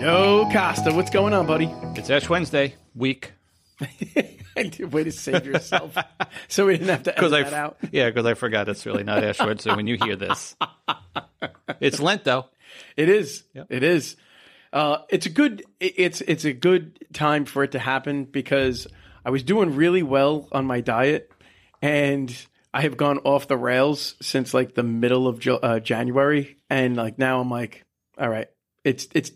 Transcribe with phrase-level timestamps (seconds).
[0.00, 1.66] Yo, Costa, what's going on, buddy?
[1.94, 3.32] It's Ash Wednesday week.
[4.56, 5.94] Way to save yourself,
[6.48, 7.76] so we didn't have to edit I, that out.
[7.92, 10.56] yeah, because I forgot it's really not Ash Wednesday when you hear this.
[11.80, 12.46] It's Lent though.
[12.96, 13.44] It is.
[13.52, 13.66] Yep.
[13.68, 14.16] It is.
[14.72, 15.64] Uh, it's a good.
[15.80, 18.86] It's it's a good time for it to happen because
[19.22, 21.30] I was doing really well on my diet,
[21.82, 22.34] and
[22.72, 27.18] I have gone off the rails since like the middle of uh, January, and like
[27.18, 27.84] now I'm like,
[28.18, 28.48] all right,
[28.84, 29.32] it's it's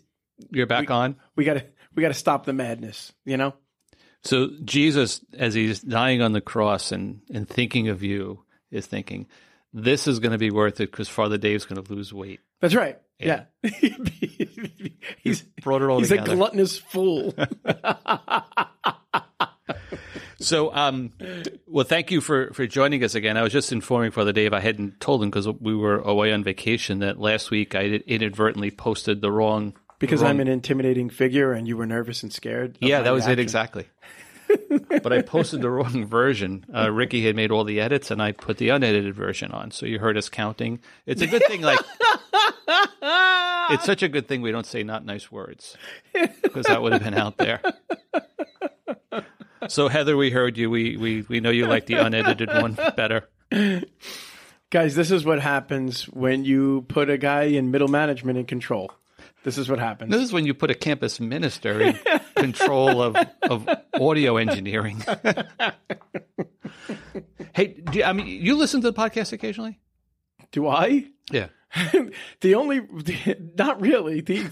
[0.51, 1.15] You're back on.
[1.35, 3.53] we gotta we gotta stop the madness, you know.
[4.23, 9.27] So Jesus, as he's dying on the cross and and thinking of you, is thinking,
[9.73, 12.75] "This is going to be worth it because Father Dave's going to lose weight." That's
[12.75, 12.99] right.
[13.19, 13.71] Yeah, Yeah.
[15.23, 17.33] he's Brought it all he's a gluttonous fool.
[20.37, 21.13] So, um,
[21.65, 23.37] well, thank you for, for joining us again.
[23.37, 24.53] I was just informing Father Dave.
[24.53, 28.69] I hadn't told him because we were away on vacation that last week I inadvertently
[28.69, 29.73] posted the wrong.
[29.99, 32.77] Because wrong- I'm an intimidating figure and you were nervous and scared.
[32.81, 33.87] Yeah, that was it exactly.
[35.03, 36.65] but I posted the wrong version.
[36.73, 39.71] Uh, Ricky had made all the edits, and I put the unedited version on.
[39.71, 40.79] So you heard us counting.
[41.05, 41.61] It's a good thing.
[41.61, 41.79] Like
[43.71, 45.77] it's such a good thing we don't say not nice words
[46.41, 47.61] because that would have been out there.
[49.67, 50.69] So Heather, we heard you.
[50.69, 53.27] We we we know you like the unedited one better.
[54.69, 58.91] Guys, this is what happens when you put a guy in middle management in control.
[59.45, 60.11] This is what happens.
[60.11, 61.99] This is when you put a campus minister in
[62.35, 65.03] control of, of audio engineering.
[67.53, 69.79] hey, do you, I mean, you listen to the podcast occasionally?
[70.51, 71.05] Do I?
[71.31, 71.49] Yeah.
[72.41, 72.81] the only,
[73.55, 74.21] not really.
[74.21, 74.49] The,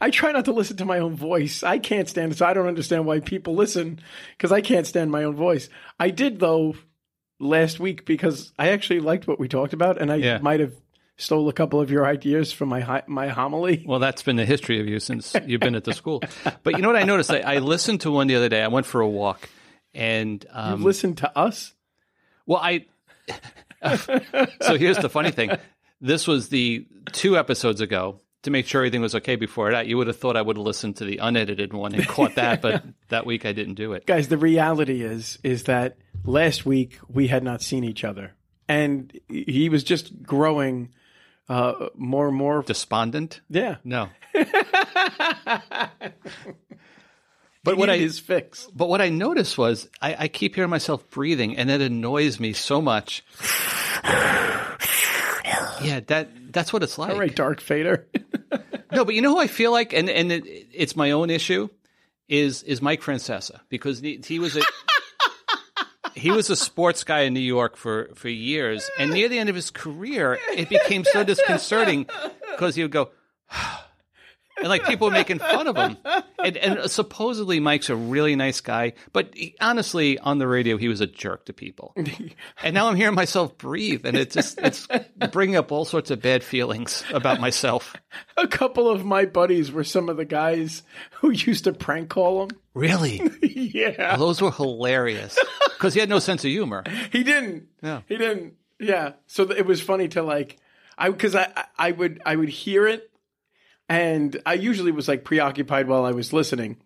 [0.00, 1.62] I try not to listen to my own voice.
[1.62, 4.00] I can't stand it, so I don't understand why people listen
[4.36, 5.68] because I can't stand my own voice.
[6.00, 6.74] I did though
[7.38, 10.38] last week because I actually liked what we talked about, and I Yeah.
[10.38, 10.72] might have
[11.16, 13.84] stole a couple of your ideas from my my homily.
[13.86, 16.22] Well, that's been the history of you since you've been at the school.
[16.62, 17.30] But you know what I noticed?
[17.30, 18.62] I, I listened to one the other day.
[18.62, 19.48] I went for a walk,
[19.92, 21.72] and um, Listen to us.
[22.46, 22.86] well, I.
[24.60, 25.50] so here's the funny thing.
[26.00, 28.20] This was the two episodes ago.
[28.42, 30.66] To make sure everything was okay before that, you would have thought I would have
[30.66, 34.04] listened to the unedited one and caught that, but that week I didn't do it.
[34.04, 35.96] guys the reality is is that
[36.26, 38.34] last week we had not seen each other
[38.68, 40.90] and he was just growing
[41.48, 43.40] uh more and more Despondent?
[43.50, 44.08] yeah No.
[47.62, 51.08] but what I- his fix But what I noticed was I, I keep hearing myself
[51.10, 53.24] breathing, and it annoys me so much.
[55.82, 57.12] yeah, that that's what it's like.
[57.12, 58.06] all right Darth Vader
[58.92, 61.68] No, but you know who I feel like, and and it, it's my own issue,
[62.28, 64.60] is is Mike Francesa because he, he was a
[66.14, 69.48] he was a sports guy in New York for for years, and near the end
[69.48, 72.06] of his career, it became so disconcerting
[72.52, 73.10] because he would go.
[74.64, 75.98] And like people were making fun of him,
[76.42, 80.88] and, and supposedly Mike's a really nice guy, but he, honestly, on the radio, he
[80.88, 81.94] was a jerk to people.
[82.62, 84.88] And now I'm hearing myself breathe, and it's just it's
[85.30, 87.94] bringing up all sorts of bad feelings about myself.
[88.38, 90.82] a couple of my buddies were some of the guys
[91.20, 93.20] who used to prank call him Really?
[93.42, 95.38] yeah Those were hilarious
[95.76, 96.84] because he had no sense of humor.
[97.12, 98.00] he didn't Yeah.
[98.08, 100.56] he didn't yeah so it was funny to like
[100.98, 103.10] i because I i would i would hear it
[103.88, 106.76] and i usually was like preoccupied while i was listening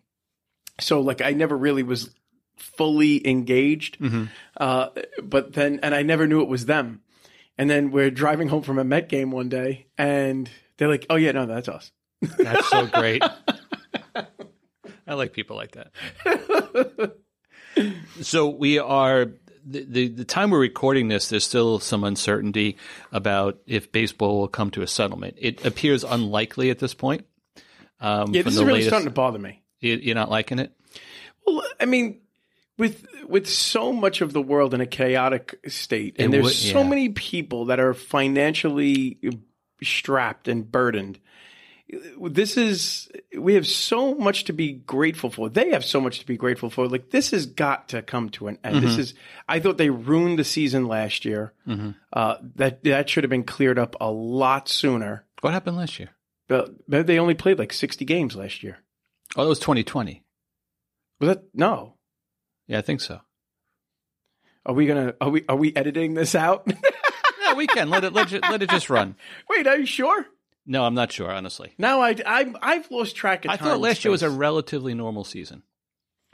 [0.79, 2.13] so like i never really was
[2.57, 3.97] fully engaged
[4.57, 4.87] uh
[5.23, 7.01] but then and i never knew it was them
[7.57, 11.15] and then we're driving home from a met game one day and they're like oh
[11.15, 11.91] yeah no that's us
[12.37, 13.23] That's so great.
[15.07, 17.15] I like people like that.
[18.21, 19.27] so we are
[19.71, 21.29] the, the the time we're recording this.
[21.29, 22.77] There's still some uncertainty
[23.11, 25.35] about if baseball will come to a settlement.
[25.39, 27.25] It appears unlikely at this point.
[28.01, 30.71] Um, yeah this is really latest- starting to bother me You, you're not liking it.
[31.45, 32.21] Well, I mean,
[32.77, 36.53] with with so much of the world in a chaotic state, and It there's would-
[36.53, 39.19] so many people that are financially
[39.83, 41.19] strapped and burdened.
[42.21, 45.49] This is we have so much to be grateful for.
[45.49, 46.87] They have so much to be grateful for.
[46.87, 48.83] Like this has got to come to an end.
[48.83, 48.99] This Mm-hmm.
[49.01, 49.13] is.
[49.47, 51.53] I thought they ruined the season last year.
[52.13, 55.25] Uh, that that should have been cleared up a lot sooner.
[55.41, 56.09] What happened last year?
[56.47, 58.79] But they only played like 60 games last year.
[59.35, 60.23] Oh, it was 2020.
[61.19, 61.95] Was that no?
[62.67, 63.19] Yeah, I think so.
[64.65, 66.67] Are we gonna are we are we editing this out?
[67.41, 69.15] no, we can let it let it, let it just run.
[69.49, 70.25] Wait, are you sure?
[70.69, 71.73] No, I'm not sure, honestly.
[71.77, 74.29] Now I, I I've lost track of I time I thought last year was a
[74.29, 75.63] relatively normal season.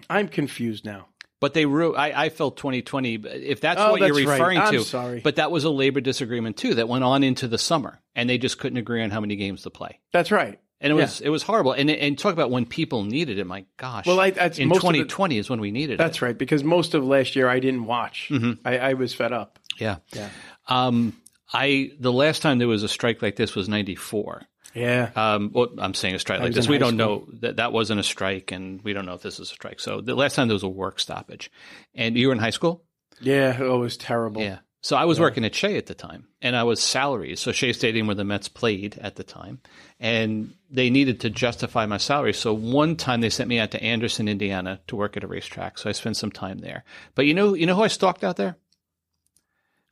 [0.09, 1.07] I'm confused now.
[1.41, 3.15] But they ru- I, I felt 2020.
[3.15, 4.33] If that's Oh, what you're that's right.
[4.39, 5.19] referring I'm to, sorry.
[5.21, 8.37] But that was a labor disagreement too that went on into the summer, and they
[8.37, 9.99] just couldn't agree on how many games to play.
[10.13, 10.59] That's right.
[10.81, 11.71] And it was it was horrible.
[11.71, 13.47] And and talk about when people needed it.
[13.47, 14.05] My gosh.
[14.05, 15.97] Well, I- that's in most of the- 2020 is when we needed it.
[15.97, 18.29] That's right, because most of last year I didn't watch.
[18.65, 19.59] I, I was fed up.
[19.77, 19.97] Yeah.
[20.13, 20.29] Yeah.
[20.67, 21.13] Um,
[21.51, 24.43] I the last time there was a strike like this was '94.
[24.73, 25.09] Yeah.
[25.15, 26.67] Um, well, I'm saying a strike like this.
[26.67, 29.51] We don't know that that wasn't a strike, and we don't know if this is
[29.51, 29.79] a strike.
[29.79, 31.49] So the last time there was a work stoppage,
[31.93, 32.83] and you were in high school.
[33.21, 33.57] yeah.
[33.59, 34.41] Oh, it was terrible.
[34.41, 34.59] Yeah.
[34.81, 37.35] So I was working at Shea at the time, and I was salary.
[37.37, 39.59] So Shea Stadium, where the Mets played at the time,
[39.99, 42.33] and they needed to justify my salary.
[42.33, 45.79] So one time they sent me out to Anderson, Indiana, to work at a racetrack.
[45.79, 46.83] So I spent some time there.
[47.15, 48.57] But you know, you know who I stalked out there?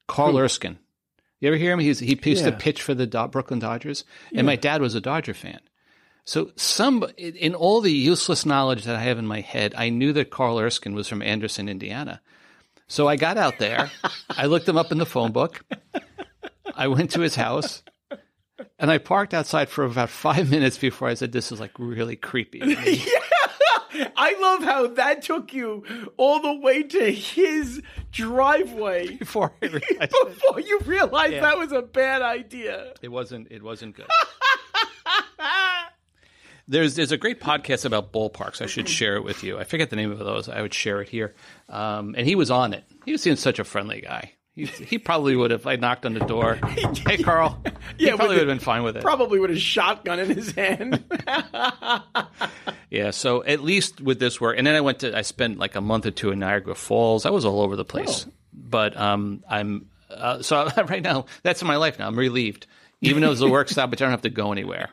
[0.07, 0.77] Carl Erskine.
[1.43, 1.79] You ever hear him?
[1.79, 2.55] He's, he used to Yeah.
[2.57, 5.59] pitch for the Do- Brooklyn Dodgers, and my dad was a Dodger fan.
[6.23, 10.13] So some in all the useless knowledge that I have in my head, I knew
[10.13, 12.21] that Carl Erskine was from Anderson, Indiana.
[12.87, 13.91] So I got out there.
[14.29, 15.65] I looked him up in the phone book.
[16.77, 17.83] I went to his house.
[18.79, 22.15] And I parked outside for about five minutes before I said, This is like really
[22.15, 22.61] creepy.
[24.15, 25.83] I love how that took you
[26.17, 27.81] all the way to his
[28.11, 32.93] driveway before I realized it, before you realized that was a bad idea.
[33.01, 34.07] it wasn't it wasn't good.
[36.65, 38.61] There's there's a great podcast about ballparks.
[38.61, 39.59] I should share it with you.
[39.59, 40.47] I forget the name of those.
[40.47, 41.35] I would share it here.
[41.67, 42.85] Um, and he was on it.
[43.05, 44.33] He was seeing such a friendly guy.
[44.55, 45.65] He, he probably would have.
[45.65, 46.59] I knocked on the door.
[47.07, 47.59] Hey, Carl.
[47.97, 49.01] he Yeah, probably would have been fine with it.
[49.03, 51.03] Probably with a shotgun in his hand.
[52.89, 55.73] Yeah, so at least with this work, and then I went to I spent like
[55.73, 57.25] a month or two in Niagara Falls.
[57.25, 61.77] I was all over the place, but um, I'm uh, so right now that's my
[61.77, 62.05] life now.
[62.05, 62.67] I'm relieved,
[63.01, 64.89] even though it's a work stop, but I don't have to go anywhere.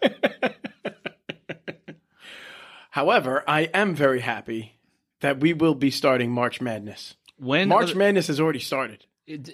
[2.90, 4.78] However, I am very happy
[5.20, 7.16] that we will be starting March Madness.
[7.36, 9.04] When March the- Madness has already started.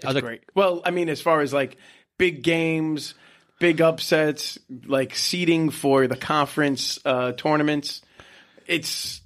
[0.04, 0.42] Are the- Great.
[0.54, 1.76] Well, I mean, as far as like
[2.18, 3.14] big games,
[3.60, 8.02] big upsets, like seeding for the conference uh, tournaments,
[8.66, 9.20] it's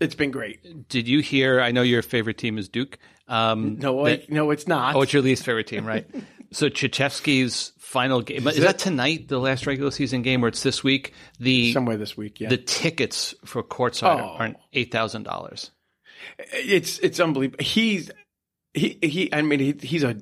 [0.00, 0.88] it's been great.
[0.88, 1.60] did you hear?
[1.60, 2.98] I know your favorite team is Duke.
[3.28, 4.94] Um, No, that- I, no, it's not.
[4.96, 6.06] oh, it's your least favorite team, right?
[6.50, 9.28] so Krzyzewski's final game is, that tonight?
[9.28, 11.14] The last regular season game, or it's this week?
[11.38, 12.40] The somewhere this week.
[12.40, 14.36] Yeah, the tickets for courtside Oh.
[14.38, 15.70] are eight thousand dollars.
[16.52, 17.64] it's it's unbelievable.
[17.64, 18.10] He's
[18.74, 19.32] he he.
[19.32, 20.16] I mean, he, he's a,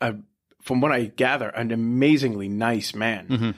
[0.00, 0.16] a
[0.62, 3.26] from what I gather, an amazingly nice man.
[3.28, 3.50] Mm-hmm.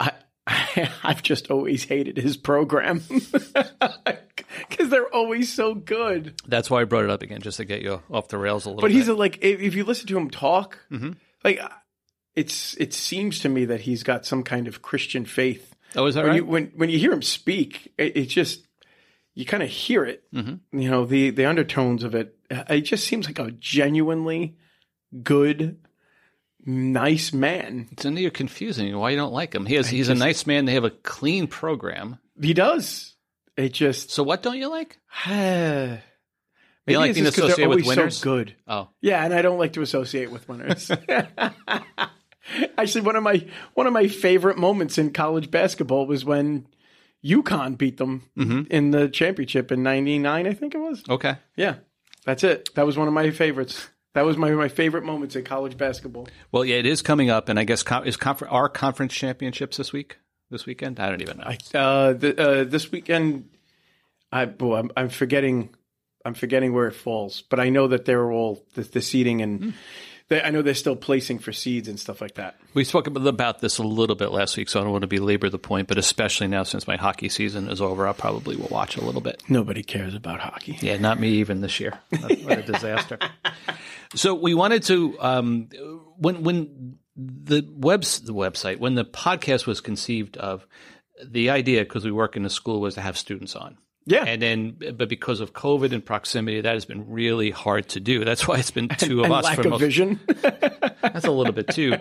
[0.00, 0.12] I,
[0.46, 3.02] I I've just always hated his program
[4.68, 6.40] because they're always so good.
[6.46, 8.70] That's why I brought it up again, just to get you off the rails a
[8.70, 8.80] little.
[8.80, 8.82] Bit.
[8.82, 8.94] But bit.
[8.96, 11.12] he's a, like, if, if you listen to him talk, Mm-hmm.
[11.44, 11.60] like
[12.34, 15.74] it's it seems to me that he's got some kind of Christian faith.
[15.96, 16.36] oh, is that When right?
[16.36, 18.66] you when when you hear him speak, it, it just
[19.34, 20.22] you kind of hear it.
[20.34, 20.78] Mm-hmm.
[20.80, 22.34] You know the the undertones of it.
[22.50, 24.56] It just seems like a genuinely
[25.22, 25.78] good,
[26.64, 27.88] nice man.
[27.92, 29.66] It's you're confusing why you don't like him.
[29.66, 30.64] He has, he's just- a nice man.
[30.64, 32.18] They have a clean program.
[32.40, 33.14] He does.
[33.56, 34.98] It just So what don't you like?
[35.26, 36.00] maybe
[36.86, 38.16] You like being just 'cause they're associated with winners?
[38.18, 38.54] So good.
[38.66, 40.90] Oh, Yeah, and I don't like to associate with winners.
[42.78, 43.44] Actually, one of my
[43.74, 46.66] one of my favorite moments in college basketball was when
[47.24, 48.62] UConn beat them Mm-hmm.
[48.70, 50.46] in the championship in '99.
[50.46, 51.02] I think it was.
[51.10, 51.36] okay.
[51.56, 51.74] Yeah,
[52.28, 52.74] that's it.
[52.74, 53.88] That was one of my favorites.
[54.12, 56.28] That was my my favorite moments in college basketball.
[56.52, 59.94] Well, yeah, it is coming up, and I guess is confer- our conference championships this
[59.94, 60.18] week,
[60.50, 61.00] this weekend.
[61.00, 61.44] I don't even know.
[61.46, 63.48] I, uh, the, uh, this weekend,
[64.30, 65.74] I boy, I'm, I'm forgetting,
[66.22, 69.72] I'm forgetting where it falls, but I know that they're all the, the seeding and
[70.28, 72.56] they, I know they're still placing for seeds and stuff like that.
[72.74, 75.48] we spoke about this a little bit last week, so I don't want to belabor
[75.48, 78.96] the point, but especially now since my hockey season is over, I probably will watch
[78.96, 79.42] a little bit.
[79.48, 80.78] Nobody cares about hockey.
[80.80, 81.98] Yeah, not me even this year.
[82.48, 83.18] What a disaster.
[84.14, 85.68] so we wanted to um,
[86.16, 90.66] when when the webs the website when the podcast was conceived of,
[91.24, 93.76] the idea because we work in a school was to have students on.
[94.08, 94.24] Yeah.
[94.24, 98.24] And then, but because of COVID and proximity, that has been really hard to do.
[98.24, 99.80] That's why it's been two of and us lack for of most.
[99.80, 100.18] vision.
[101.02, 101.94] That's a little bit too.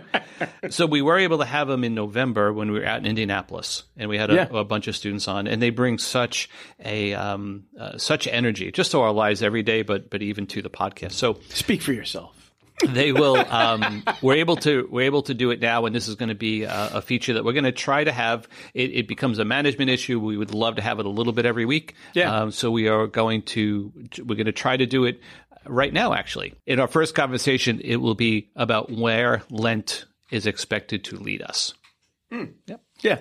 [0.69, 3.83] So we were able to have them in November when we were out in Indianapolis,
[3.97, 4.47] and we had a, Yeah.
[4.51, 6.49] a bunch of students on, and they bring such
[6.83, 10.61] a um, uh, such energy just to our lives every day, but but even to
[10.61, 11.11] the podcast.
[11.13, 12.33] So Speak for yourself.
[12.85, 13.37] They will.
[13.37, 16.35] Um, we're able to we're able to do it now, and this is going to
[16.35, 18.47] be a, a feature that we're going to try to have.
[18.73, 20.19] It, it becomes a management issue.
[20.19, 21.95] We would love to have it a little bit every week.
[22.13, 22.33] Yeah.
[22.35, 25.21] Um, so we are going to we're going to try to do it
[25.65, 26.13] right now.
[26.13, 31.41] Actually, in our first conversation, it will be about where Lent is expected to lead
[31.41, 31.73] us.
[32.31, 32.77] Yeah.
[33.01, 33.19] Yeah.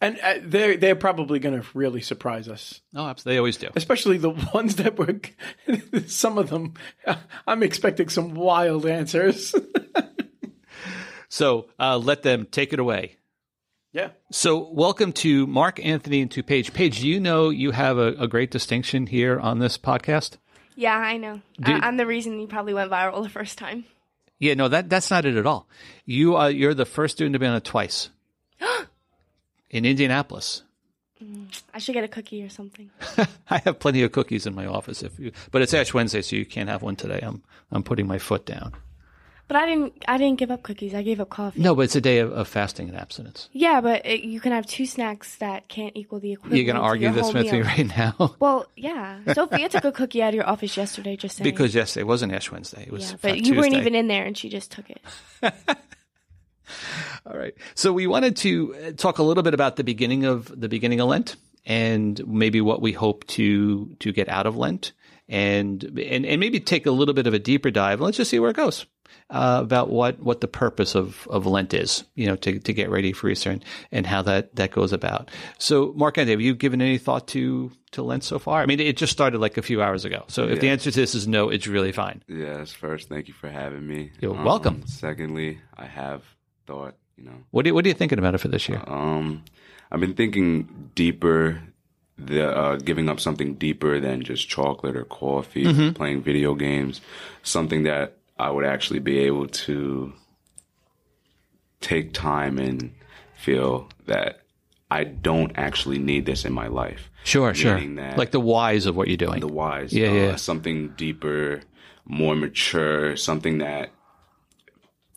[0.00, 3.34] And uh, they're, they're probably going to really surprise us, Oh, absolutely.
[3.34, 3.68] They always do.
[3.76, 5.20] especially the ones that were,
[6.06, 6.74] some of them,
[7.46, 9.54] I'm expecting some wild answers.
[11.28, 13.16] So uh, let them take it away.
[13.92, 14.10] Yeah.
[14.32, 16.72] So, welcome to Mark Anthony and to Paige.
[16.72, 20.36] Paige, do you know you have a, a great distinction here on this podcast?
[20.76, 21.40] Yeah, I know.
[21.60, 21.76] Dude.
[21.82, 23.84] I- I'm the reason you probably went viral the first time.
[24.40, 25.68] Yeah, no, that that's not it at all.
[26.04, 28.10] You are you're the first student to be on it twice
[29.74, 30.62] in Indianapolis.
[31.22, 32.90] Mm, I should get a cookie or something.
[33.50, 36.36] I have plenty of cookies in my office if you, but it's Ash Wednesday, so
[36.36, 37.20] you can't have one today.
[37.22, 38.72] I'm I'm putting my foot down.
[39.46, 40.04] But I didn't.
[40.08, 40.94] I didn't give up cookies.
[40.94, 41.60] I gave up coffee.
[41.60, 43.50] No, but it's a day of, of fasting and abstinence.
[43.52, 46.56] Yeah, but it, you can have two snacks that can't equal the equivalent.
[46.56, 49.18] You're going to argue this with me right now Well, yeah.
[49.34, 51.16] Sophia took a cookie out of your office yesterday.
[51.16, 51.44] Just saying.
[51.50, 52.84] because yesterday wasn't Ash Wednesday.
[52.86, 55.02] It was yeah, but you weren't even in there, and she just took it.
[57.26, 57.54] All right.
[57.74, 61.00] So we wanted to uh, talk a little bit about the beginning of the beginning
[61.00, 64.92] of Lent and maybe what we hope to to get out of Lent
[65.28, 68.00] and and, and maybe take a little bit of a deeper dive.
[68.00, 68.86] Let's just see where it goes.
[69.30, 72.90] Uh, about what, what the purpose of, of Lent is, you know, to, to get
[72.90, 75.30] ready for Easter and, and how that, that goes about.
[75.58, 78.60] So, Mark Anthony, have you given any thought to, to Lent so far?
[78.60, 80.24] I mean, it just started like a few hours ago.
[80.28, 82.22] So if the answer to this is no, it's really fine.
[82.28, 84.02] Yes, first, thank you for having me.
[84.02, 84.82] Um, You're welcome.
[84.86, 86.22] Secondly, I have
[86.66, 88.82] thought, you know, What, do, what are you thinking about it for this year?
[88.86, 89.44] um,
[89.90, 91.60] I've been thinking deeper,
[92.18, 95.92] the uh, giving up something deeper than just chocolate or coffee, Mm-hmm.
[95.94, 97.00] playing video games,
[97.42, 100.12] something that I would actually be able to
[101.80, 102.92] take time and
[103.36, 104.40] feel that
[104.90, 107.10] I don't actually need this in my life.
[107.24, 107.78] Sure, sure.
[108.16, 109.40] Like the whys of what you're doing.
[109.40, 109.92] the wise.
[109.92, 110.36] Yeah, uh, yeah.
[110.36, 111.62] Something deeper,
[112.04, 113.90] more mature, something that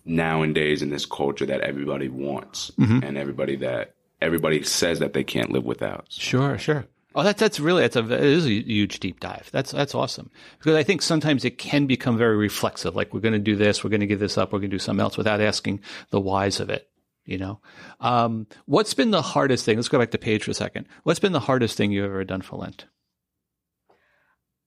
[0.08, 3.04] nowadays in this culture that everybody wants Mm-hmm.
[3.04, 6.08] and everybody that everybody says that they can't live without.
[6.10, 6.86] Sure, sure.
[7.16, 9.50] Oh, that's that's really that's a it is a huge deep dive.
[9.52, 12.96] That's that's awesome because I think sometimes it can become very reflexive.
[12.96, 14.76] Like we're going to do this, we're going to give this up, we're going to
[14.76, 16.88] do something else without asking the whys of it.
[17.26, 17.60] You know,
[18.00, 19.76] um, what's been the hardest thing?
[19.78, 20.88] Let's go back to Paige for a second.
[21.04, 22.86] What's been the hardest thing you've ever done for Lent?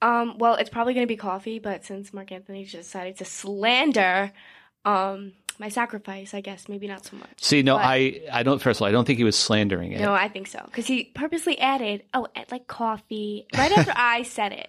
[0.03, 3.25] Um, well, it's probably going to be coffee, but since Mark Anthony just decided to
[3.25, 4.33] slander
[4.85, 7.29] um, my sacrifice, I guess maybe not so much.
[7.43, 8.61] See, no, But- I I don't.
[8.61, 10.01] First of all, I don't think he was slandering it.
[10.01, 10.63] No, I think so.
[10.65, 14.69] Because he purposely added, oh, add like coffee, right after I said it.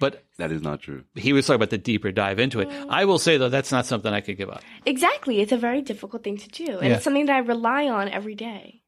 [0.00, 1.02] But That is not true.
[1.16, 2.68] he was talking about the deeper dive into it.
[2.88, 4.62] I will say though, that's not something I could give up.
[4.86, 5.40] Exactly.
[5.40, 6.78] It's a very difficult thing to do.
[6.78, 6.94] And Yeah.
[6.94, 8.82] it's something that I rely on every day.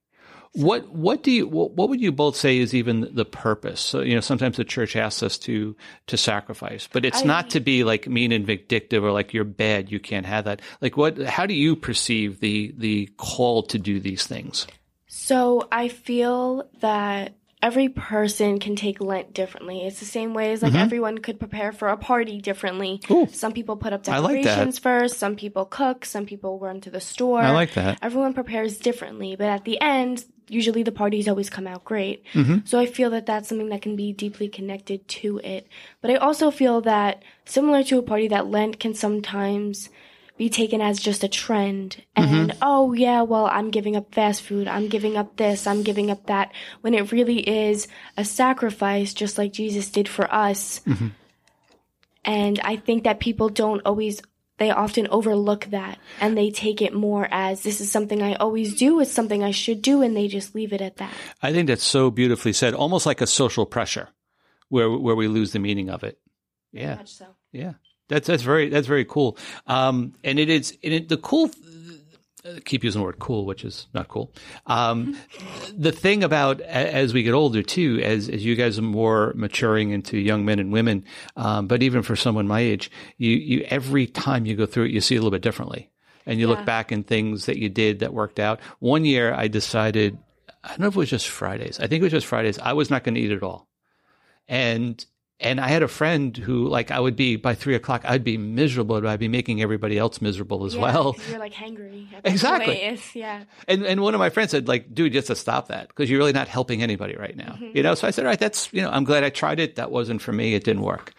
[0.53, 3.81] What what do you what, what would you both say is even the purpose?
[3.81, 5.77] So you know, sometimes the church asks us to
[6.09, 9.45] to sacrifice, but it's I- not to be like mean and vindictive or like you're
[9.45, 10.61] bad, you can't have that.
[10.81, 11.19] Like what?
[11.19, 14.67] How do you perceive the the call to do these things?
[15.07, 19.85] So I feel that every person can take Lent differently.
[19.85, 23.01] It's the same way as like everyone could prepare for a party differently.
[23.05, 23.13] Mm-hmm.
[23.13, 23.27] Ooh.
[23.29, 26.91] Some people put up I like decorations first, some people cook, some people run to
[26.91, 27.41] the store.
[27.41, 27.99] I like that.
[28.03, 32.25] Everyone prepares differently, but at the end, usually the parties always come out great.
[32.35, 32.59] Mm-hmm.
[32.65, 35.67] So I feel that that's something that can be deeply connected to it.
[36.01, 39.89] But I also feel that similar to a party that Lent can sometimes
[40.41, 44.67] be taken as just a trend and oh yeah well i'm giving up fast food
[44.67, 49.37] i'm giving up this i'm giving up that when it really is a sacrifice just
[49.37, 50.81] like jesus did for us
[52.25, 54.23] and i think that people don't always
[54.61, 58.77] they often overlook that and they take it more as this is something i always
[58.77, 61.13] do it's something i should do and they just leave it at that
[61.43, 64.09] I think that's so beautifully said, almost like a social pressure,
[64.69, 66.19] where where we lose the meaning of it.
[66.73, 66.97] Yeah.
[66.97, 67.75] much so Yeah,
[68.09, 69.39] that's that's very that's very cool.
[69.67, 71.51] Um, and it is and it, the cool.
[72.65, 74.33] Keep using the word cool, which is not cool.
[74.67, 75.17] Um,
[75.77, 79.91] the thing about as we get older too, as as you guys are more maturing
[79.91, 81.05] into young men and women,
[81.37, 84.91] um, but even for someone my age, you you every time you go through it,
[84.91, 85.91] you see it a little bit differently,
[86.25, 86.55] and you Yeah.
[86.57, 88.61] look back in things that you did that worked out.
[88.79, 90.17] One year, I decided,
[90.65, 91.79] I don't know if it was just Fridays.
[91.79, 92.59] I think it was just Fridays.
[92.59, 93.69] I was not going to eat at all
[94.49, 95.05] and
[95.41, 98.37] and I had a friend who like I would be by three o'clock I'd be
[98.39, 102.99] miserable but I'd be making everybody else miserable as Yeah, well you're like hangry Exactly.
[103.15, 106.11] yeah and and one of my friends said like dude just to stop that because
[106.11, 107.77] you're really not helping anybody right now Mm-hmm.
[107.77, 109.77] you know so I said all right that's you know I'm glad I tried it
[109.77, 111.13] that wasn't for me it didn't work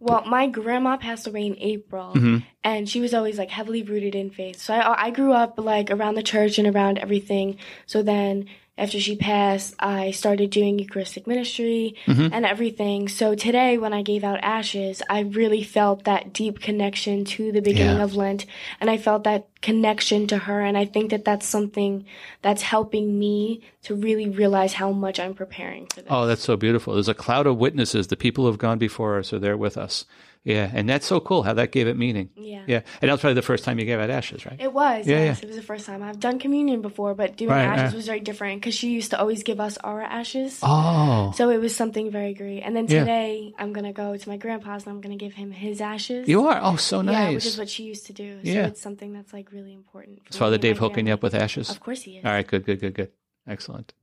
[0.00, 2.38] Well, my grandma passed away in April, Mm-hmm.
[2.64, 4.58] and she was always like heavily rooted in faith.
[4.60, 7.58] So I, I grew up like around the church and around everything.
[7.86, 8.46] So then
[8.78, 12.32] after she passed, I started doing Eucharistic ministry Mm-hmm.
[12.32, 13.08] and everything.
[13.08, 17.60] So today, when I gave out ashes, I really felt that deep connection to the
[17.60, 18.04] beginning Yeah.
[18.04, 18.46] of Lent,
[18.80, 20.60] and I felt that connection to her.
[20.62, 22.04] And I think that that's something
[22.40, 26.10] that's helping me to really realize how much I'm preparing for this.
[26.10, 26.94] Oh, that's so beautiful.
[26.94, 28.06] There's a cloud of witnesses.
[28.08, 30.04] The people who have gone before us are there with us.
[30.44, 32.30] Yeah, and that's so cool how that gave it meaning.
[32.34, 32.64] Yeah.
[32.66, 34.56] Yeah, and that was probably the first time you gave out ashes, right?
[34.60, 35.38] It was, Yeah, yes.
[35.38, 35.44] yeah.
[35.44, 36.02] It was the first time.
[36.02, 37.96] I've done communion before, but doing Right, ashes yeah.
[37.96, 40.58] was very different because she used to always give us our ashes.
[40.62, 42.62] Oh, So it was something very great.
[42.62, 43.00] And then Yeah.
[43.00, 45.80] today, I'm going to go to my grandpa's and I'm going to give him his
[45.80, 46.26] ashes.
[46.28, 46.58] you are.
[46.60, 47.14] Oh, so nice.
[47.14, 48.40] Yeah, which is what she used to do.
[48.42, 48.66] So Yeah.
[48.66, 50.24] it's something that's like really important.
[50.24, 51.70] For Is Father me and my Dave hooking you up with ashes?
[51.70, 52.24] Of course he is.
[52.24, 53.12] All right, good, good, good, good.
[53.46, 53.94] Excellent.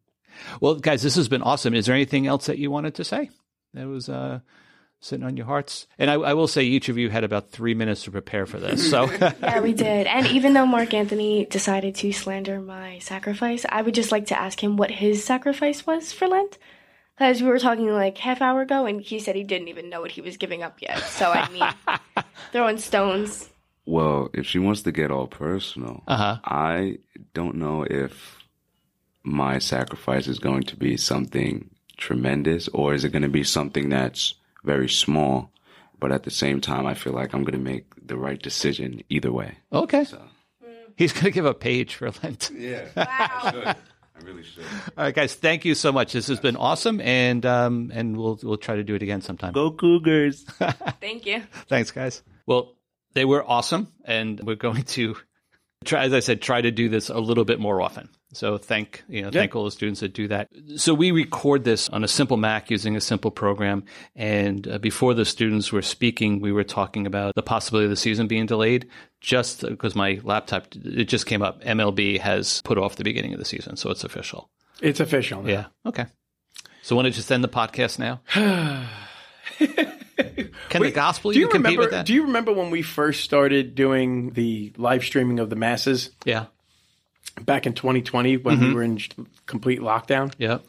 [0.61, 1.73] Well, guys, this has been awesome.
[1.73, 3.29] Is there anything else that you wanted to say
[3.73, 4.39] that was uh,
[4.99, 5.87] sitting on your hearts?
[5.97, 8.59] And I, I will say each of you had about three minutes to prepare for
[8.59, 8.89] this.
[8.89, 10.07] So, Yeah, we did.
[10.07, 14.39] And even though Mark Anthony decided to slander my sacrifice, I would just like to
[14.39, 16.57] ask him what his sacrifice was for Lent.
[17.17, 19.99] Because we were talking like half hour ago, and he said he didn't even know
[19.99, 20.99] what he was giving up yet.
[20.99, 23.49] So I mean, throwing stones.
[23.85, 26.37] Well, if she wants to get all personal, uh huh.
[26.45, 26.99] I
[27.33, 28.37] don't know if
[29.23, 33.89] my sacrifice is going to be something tremendous or is it going to be something
[33.89, 35.51] that's very small.
[35.99, 39.03] But at the same time, I feel like I'm going to make the right decision
[39.09, 39.57] either way.
[39.73, 40.05] Okay.
[40.05, 40.21] So.
[40.95, 42.51] He's going to give a Paige for Lent.
[42.57, 42.85] Yeah.
[42.95, 43.05] Wow.
[43.05, 44.63] I really should.
[44.97, 45.33] All right, guys.
[45.33, 46.11] Thank you so much.
[46.11, 49.53] This has been awesome, and um, and we'll we'll try to do it again sometime.
[49.53, 50.43] Go Cougars.
[50.99, 51.41] Thank you.
[51.69, 52.21] Thanks, guys.
[52.45, 52.75] Well,
[53.13, 55.15] they were awesome, and we're going to
[55.85, 58.09] try, as I said, try to do this a little bit more often.
[58.31, 60.49] So thank you know thank all the students that do that.
[60.75, 63.83] So we record this on a simple Mac using a simple program,
[64.15, 67.95] and uh, before the students were speaking, we were talking about the possibility of the
[67.95, 68.87] season being delayed.
[69.19, 71.63] Just because my laptop, it just came up.
[71.63, 74.49] MLB has put off the beginning of the season, so it's official.
[74.79, 75.41] It's official.
[75.41, 75.49] now.
[75.49, 75.65] Yeah.
[75.85, 76.05] Okay.
[76.83, 78.21] So want to just end the podcast now?
[80.69, 82.03] Can the gospel Do you remember?
[82.03, 86.45] Do you remember when we first started doing the live streaming of the masses yeah.
[87.41, 88.67] back in 2020 when Mm-hmm.
[88.67, 88.99] we were in
[89.45, 90.59] complete lockdown, Yeah.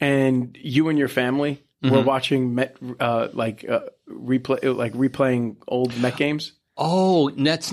[0.00, 1.94] and you and your family Mm-hmm.
[1.94, 6.54] were watching Met, uh, like uh, replay, like replaying old Met games?
[6.76, 7.72] Oh, that's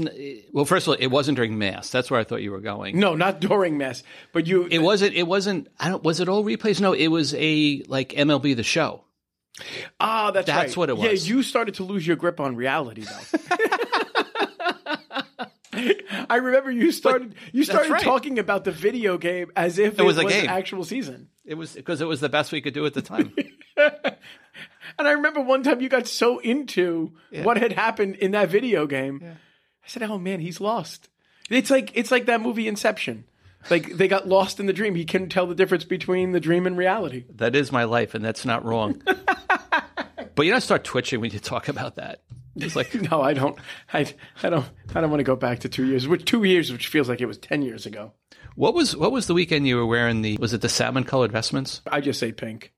[0.54, 0.65] well.
[0.65, 1.89] First of all, it wasn't during mass.
[1.89, 2.99] That's where I thought you were going.
[2.99, 4.67] No, not during mass, but you.
[4.69, 5.15] It wasn't.
[5.15, 5.69] It wasn't.
[5.80, 6.04] I don't.
[6.04, 6.80] Was it all replays?
[6.80, 9.05] No, it was a like MLB the Show.
[10.00, 10.78] Ah, that's That's right.
[10.78, 11.28] what it was.
[11.28, 13.48] Yeah, you started to lose your grip on reality, though.
[16.30, 17.36] I remember you started.
[17.52, 18.02] You started right.
[18.02, 20.44] talking about the video game as if it, was was, a game.
[20.46, 21.30] an actual season.
[21.46, 23.34] It was because it was the best we could do at the time.
[24.98, 27.12] And I remember one time you got so into
[27.44, 29.22] what had happened in that video game.
[29.24, 31.10] I said, "Oh man, he's lost."
[31.50, 33.26] It's like it's like that movie Inception.
[33.70, 34.96] Like they got lost in the dream.
[34.96, 37.26] He couldn't tell the difference between the dream and reality.
[37.36, 39.02] that is my life, and that's not wrong.
[40.36, 42.21] but you don't start twitching when you talk about that.
[42.56, 43.58] It's like No, I don't.
[43.93, 44.65] I I don't.
[44.93, 46.08] I don't want to go back to two years.
[46.08, 48.13] Which two years, which feels like it was ten years ago.
[48.56, 51.32] what was what was the weekend you were wearing the was it the salmon colored
[51.32, 51.82] vestments?
[51.89, 52.71] I just say pink.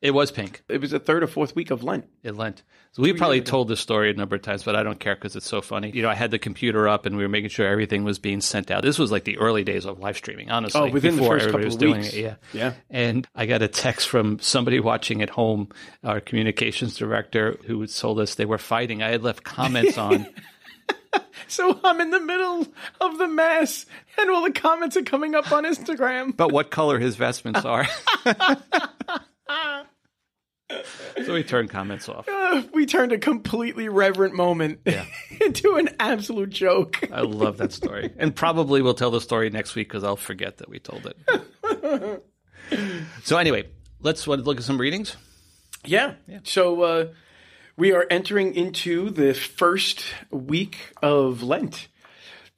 [0.00, 0.62] It was pink.
[0.68, 2.06] It was the third or fourth week of Lent.
[2.22, 2.62] It Lent.
[2.92, 5.34] So we probably told this story a number of times, but I don't care because
[5.34, 5.90] it's so funny.
[5.90, 8.40] You know, I had the computer up and we were making sure everything was being
[8.40, 8.82] sent out.
[8.82, 10.80] This was like the early days of live streaming, honestly.
[10.80, 12.14] Oh, within the first everybody couple was of doing weeks.
[12.14, 12.20] it.
[12.20, 12.34] Yeah.
[12.52, 12.74] Yeah.
[12.90, 15.70] And I got a text from somebody watching at home,
[16.04, 19.02] our communications director, who told us they were fighting.
[19.02, 20.28] I had left comments on.
[21.48, 22.66] So I'm in the middle
[23.00, 23.86] of the mess,
[24.18, 26.36] and all the comments are coming up on Instagram.
[26.36, 27.86] But what color his vestments are.
[31.24, 32.26] so we turned comments off.
[32.48, 34.80] Uh, we turned a completely reverent moment
[35.40, 36.98] into an absolute joke.
[37.12, 38.10] I love that story.
[38.18, 42.24] And probably we'll tell the story next week because I'll forget that we told it.
[43.22, 43.68] so, anyway,
[44.00, 45.14] let's what, look at some readings.
[45.84, 46.14] Yeah.
[46.44, 47.06] So uh,
[47.76, 51.88] we are entering into the first week of Lent.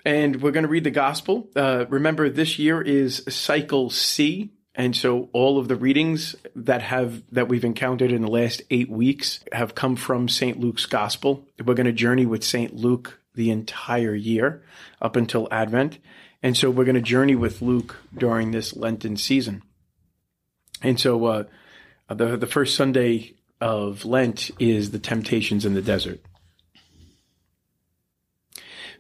[0.05, 1.49] And we're going to read the gospel.
[1.55, 4.53] Uh, remember, this year is cycle C.
[4.75, 8.89] And so all of the readings that have that we've encountered in the last eight
[8.89, 10.61] weeks have come from St.
[10.61, 11.45] Luke's gospel.
[11.65, 12.75] We're going to journey with St.
[12.75, 14.63] Luke the entire year
[15.03, 15.99] up until Advent.
[16.43, 19.63] And so we're going to journey with Luke during this Lenten season.
[20.83, 21.45] And so uh,
[22.09, 26.21] the the first Sunday of Lent is the temptations in the desert.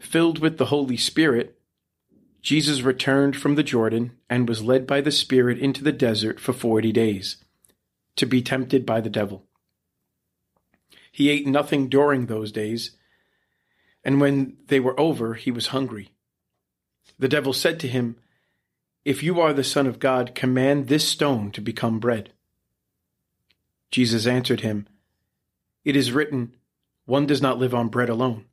[0.00, 1.59] Filled with the Holy Spirit,
[2.42, 6.52] Jesus returned from the Jordan and was led by the Spirit into the desert for
[6.52, 7.36] forty days
[8.16, 9.44] to be tempted by the devil.
[11.12, 12.92] He ate nothing during those days,
[14.04, 16.12] and when they were over, he was hungry.
[17.18, 18.16] The devil said to him,
[19.04, 22.32] If you are the Son of God, command this stone to become bread.
[23.90, 24.86] Jesus answered him,
[25.84, 26.54] It is written,
[27.04, 28.46] One does not live on bread alone.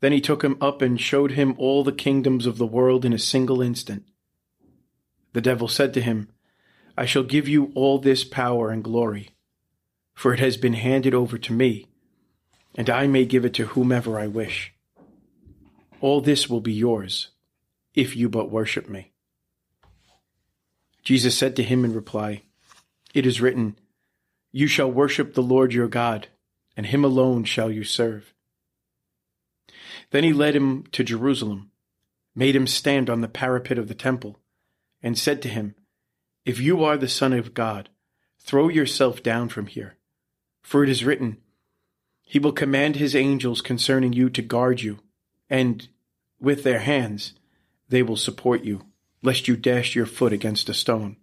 [0.00, 3.12] Then he took him up and showed him all the kingdoms of the world in
[3.12, 4.04] a single instant.
[5.32, 6.28] The devil said to him,
[6.96, 9.30] I shall give you all this power and glory,
[10.14, 11.86] for it has been handed over to me,
[12.74, 14.72] and I may give it to whomever I wish.
[16.00, 17.28] All this will be yours,
[17.94, 19.12] if you but worship me.
[21.02, 22.42] Jesus said to him in reply,
[23.14, 23.78] It is written,
[24.52, 26.28] You shall worship the Lord your God,
[26.76, 28.34] and him alone shall you serve.
[30.10, 31.70] Then he led him to Jerusalem,
[32.34, 34.38] made him stand on the parapet of the temple,
[35.02, 35.74] and said to him,
[36.44, 37.88] If you are the Son of God,
[38.38, 39.96] throw yourself down from here.
[40.62, 41.38] For it is written,
[42.22, 44.98] He will command His angels concerning you to guard you,
[45.50, 45.88] and
[46.40, 47.34] with their hands
[47.88, 48.84] they will support you,
[49.22, 51.16] lest you dash your foot against a stone.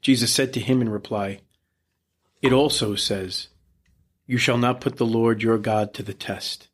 [0.00, 1.40] Jesus said to him in reply,
[2.40, 3.48] It also says,
[4.26, 6.68] You shall not put the Lord your God to the test.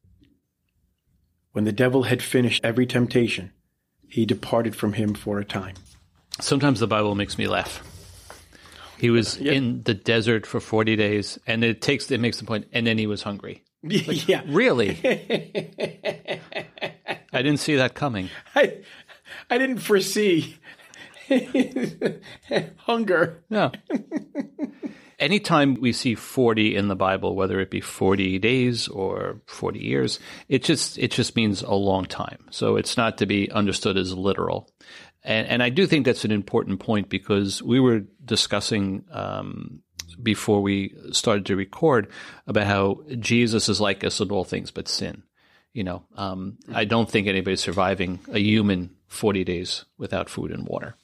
[1.56, 3.50] When the devil had finished every temptation,
[4.06, 5.74] he departed from him for a time.
[6.38, 7.82] Sometimes the Bible makes me laugh.
[8.98, 12.68] He was in the desert for 40 days, and it takes it makes the point,
[12.74, 13.64] and then he was hungry.
[13.82, 14.42] yeah.
[14.48, 15.00] Really?
[17.32, 18.28] I didn't see that coming.
[18.54, 18.80] I,
[19.48, 20.58] I didn't foresee
[22.76, 23.42] hunger.
[23.48, 23.72] No.
[25.18, 30.20] Anytime we see 40 in the Bible, whether it be 40 days or 40 years,
[30.48, 32.46] it just it just means a long time.
[32.50, 34.70] So it's not to be understood as literal.
[35.24, 39.82] And, and I do think that's an important point because we were discussing um,
[40.22, 42.08] before we started to record
[42.46, 45.22] about how Jesus is like us in all things but sin.
[45.72, 50.66] You know, um, I don't think anybody's surviving a human 40 days without food and
[50.66, 50.94] water.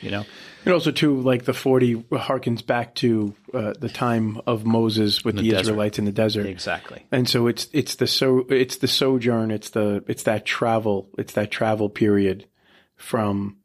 [0.00, 0.24] You know,
[0.64, 5.36] And also, too, like the 40 harkens back to uh, the time of Moses with
[5.36, 5.60] the, desert.
[5.60, 6.46] Israelites in the desert.
[6.46, 7.06] exactly.
[7.12, 11.34] And so it's it's the so it's the sojourn, it's the it's that travel, it's
[11.34, 12.46] that travel period
[12.96, 13.58] from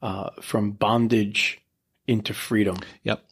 [0.00, 1.60] uh, from bondage
[2.06, 2.78] into freedom.
[3.02, 3.22] Yep.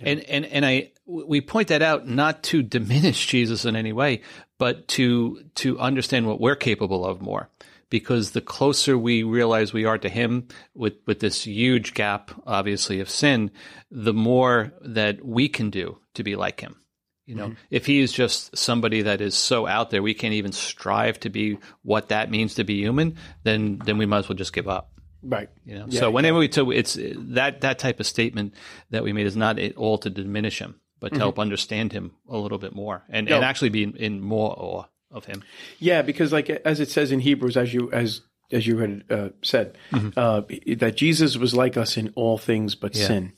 [0.00, 4.22] And and and I we point that out not to diminish Jesus in any way,
[4.58, 7.48] but to to understand what we're capable of more.
[7.90, 13.00] Because the closer we realize we are to Him, with with this huge gap, obviously
[13.00, 13.50] of sin,
[13.90, 16.76] the more that we can do to be like Him.
[17.24, 17.60] You know, mm-hmm.
[17.70, 21.30] if He is just somebody that is so out there, we can't even strive to
[21.30, 23.16] be what that means to be human.
[23.42, 24.92] Then then we might as well just give up.
[25.22, 25.48] Right.
[25.64, 28.54] You know, Yeah, so whenever we so it's that that type of statement
[28.90, 31.20] that we made is not at all to diminish him, but to mm-hmm.
[31.20, 34.84] help understand him a little bit more and, and actually be in, in more awe
[35.10, 35.42] of him.
[35.78, 39.28] Yeah, because like as it says in Hebrews, as you as as you had uh,
[39.42, 39.76] said,
[40.16, 40.42] uh,
[40.76, 43.32] that Jesus was like us in all things but sin,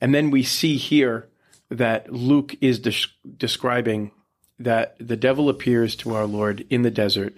[0.00, 1.28] and then we see here
[1.70, 4.12] that Luke is des- describing
[4.58, 7.34] that the devil appears to our Lord in the desert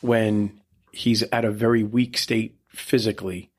[0.00, 0.60] when
[0.92, 3.50] he's at a very weak state physically,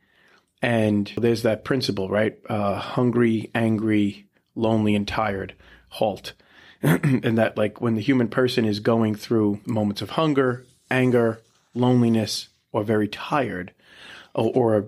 [0.62, 2.38] and there's that principle, right?
[2.50, 5.56] Uh, hungry, angry, lonely, and tired.
[5.90, 6.34] Halt.
[6.84, 11.41] and that like when the human person is going through moments of hunger, anger,
[11.74, 13.74] loneliness, or very tired,
[14.34, 14.86] or, or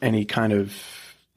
[0.00, 0.74] any kind of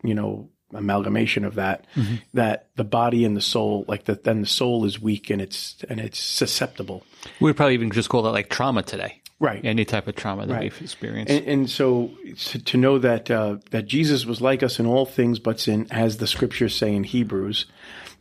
[0.03, 1.85] you know amalgamation of that,
[2.33, 5.75] that the body and the soul, like that, then the soul is weak and it's
[5.89, 7.03] and it's susceptible.
[7.39, 9.21] We'd probably even just call that like trauma today.
[9.41, 9.63] Right.
[9.63, 10.63] Any type of trauma that Right.
[10.63, 11.31] we've experienced.
[11.31, 15.05] And, and so to, to know that uh, that Jesus was like us in all
[15.05, 17.65] things but sin, as the scriptures say in Hebrews,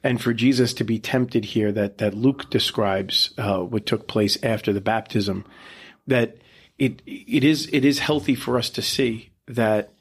[0.02, 4.38] and for Jesus to be tempted here, that that Luke describes uh, what took place
[4.42, 5.44] after the baptism,
[6.06, 6.38] that
[6.78, 9.92] it it is it is healthy for us to see that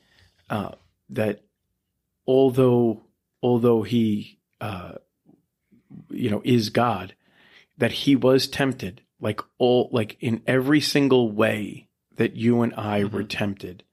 [0.50, 0.72] uh,
[1.10, 1.42] that
[2.26, 3.02] although
[3.42, 4.94] although he uh,
[6.10, 7.16] you know is God,
[7.78, 13.04] that he was tempted like all like in every single way that you and I
[13.04, 13.84] were tempted.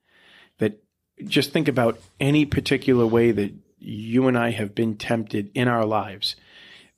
[0.59, 0.83] That
[1.23, 3.53] just think about any particular way that
[3.85, 6.35] you and I have been tempted in our lives.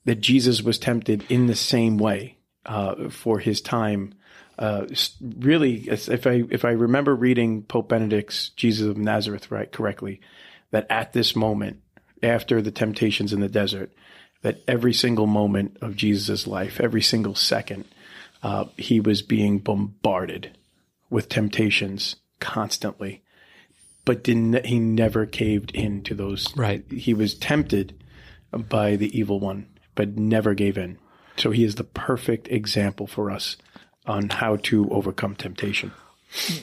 [0.04, 4.14] That Jesus was tempted in the same way uh, for his time.
[4.58, 4.86] Uh,
[5.38, 10.20] really, if I if I remember reading Pope Benedict's Jesus of Nazareth right correctly,
[10.70, 11.82] that at this moment,
[12.22, 13.92] after the temptations in the desert,
[14.42, 17.84] that every single moment of Jesus' life, every single second,
[18.42, 20.56] uh, he was being bombarded
[21.10, 23.22] with temptations constantly,
[24.08, 26.56] but didn't he never caved into those.
[26.56, 26.82] Right.
[26.90, 27.92] He was tempted
[28.50, 30.96] by the evil one, but never gave in.
[31.36, 33.58] So he is the perfect example for us
[34.06, 35.92] on how to overcome temptation.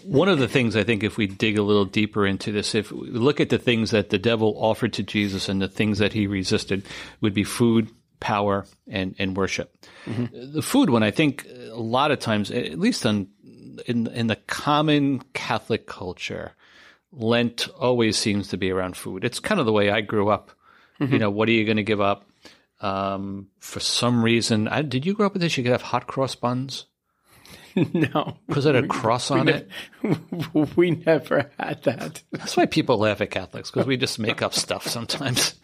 [0.04, 2.92] One of the things I think, if we dig a little deeper into this, if
[2.92, 6.14] we look at the things that the devil offered to Jesus and the things that
[6.14, 6.84] he resisted,
[7.22, 9.72] would be food, power, and and worship.
[10.08, 10.54] Mm-hmm.
[10.54, 13.28] The food one, I think, a lot of times, at least on
[13.86, 16.54] in in the common Catholic culture,
[17.16, 19.24] Lent always seems to be around food.
[19.24, 20.52] It's kind of the way I grew up.
[21.00, 22.26] You know, what are you going to give up?
[22.80, 25.58] Um, for some reason, I, did you grow up with this?
[25.58, 26.86] You could have hot cross buns.
[27.76, 29.70] no, Was it a cross on it?
[30.76, 32.24] we never had that.
[32.32, 35.56] That's why people laugh at Catholics because we just make up stuff sometimes.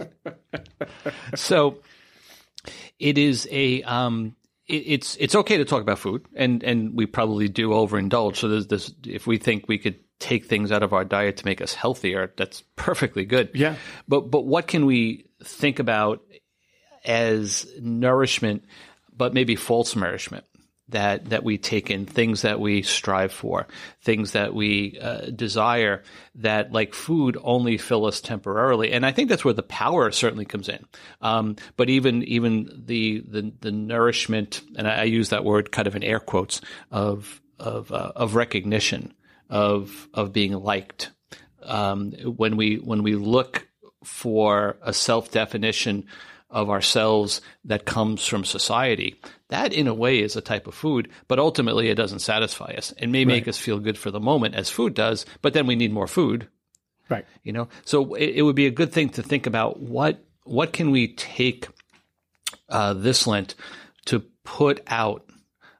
[1.35, 1.77] so
[2.99, 4.35] it is a um,
[4.67, 8.35] it, it's it's okay to talk about food, and and we probably do overindulge.
[8.35, 11.45] So there's this if we think we could take things out of our diet to
[11.45, 13.51] make us healthier, that's perfectly good.
[13.53, 13.75] Yeah.
[14.07, 16.21] But but what can we think about
[17.03, 18.63] as nourishment,
[19.15, 20.45] but maybe false nourishment?
[20.91, 23.67] that that we take in, things that we strive for,
[24.01, 26.03] things that we uh, desire,
[26.35, 30.45] that like food only fill us temporarily, and I think that's where the power certainly
[30.45, 30.85] comes in.
[31.21, 35.95] Um, but even even the the, the nourishment, and I, use that word kind of
[35.95, 39.13] in air quotes of of uh, of recognition,
[39.51, 41.11] of of being liked.
[41.61, 43.67] Um, when we when we look
[44.03, 46.07] for a self definition
[46.49, 49.19] of ourselves that comes from society.
[49.49, 52.91] That, in a way, is a type of food, but ultimately it doesn't satisfy us.
[52.97, 53.49] It may make right.
[53.49, 56.47] us feel good for the moment, as food does, but then we need more food.
[57.09, 57.25] Right.
[57.43, 60.73] You know, so it, it would be a good thing to think about what what
[60.73, 61.67] can we take
[62.67, 63.55] uh, this Lent
[64.05, 65.29] to put out,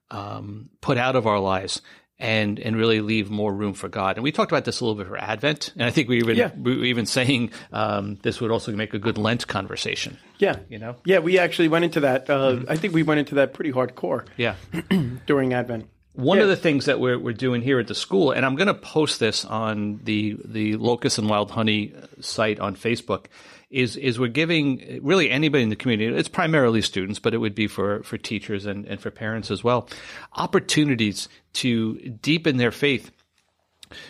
[0.10, 1.82] um, put out of our lives
[2.22, 4.16] and and really leave more room for God.
[4.16, 6.38] And we talked about this a little bit for Advent, and I think we even
[6.38, 6.52] yeah.
[6.56, 10.18] we were even saying um, this would also make a good Lent conversation.
[10.38, 10.96] Yeah, you know.
[11.04, 12.30] Yeah, we actually went into that.
[12.30, 12.72] Uh, mm-hmm.
[12.72, 14.26] I think we went into that pretty hardcore.
[14.38, 14.56] Yeah,
[15.26, 15.90] during Advent.
[16.14, 16.44] One yeah.
[16.44, 18.74] of the things that we're we're doing here at the school, and I'm going to
[18.74, 23.26] post this on the the Locust and Wild Honey site on Facebook,
[23.72, 26.16] is is we're giving really anybody in the community.
[26.16, 29.64] It's primarily students, but it would be for for teachers and and for parents as
[29.64, 29.90] well,
[30.36, 33.12] opportunities to deepen their faith.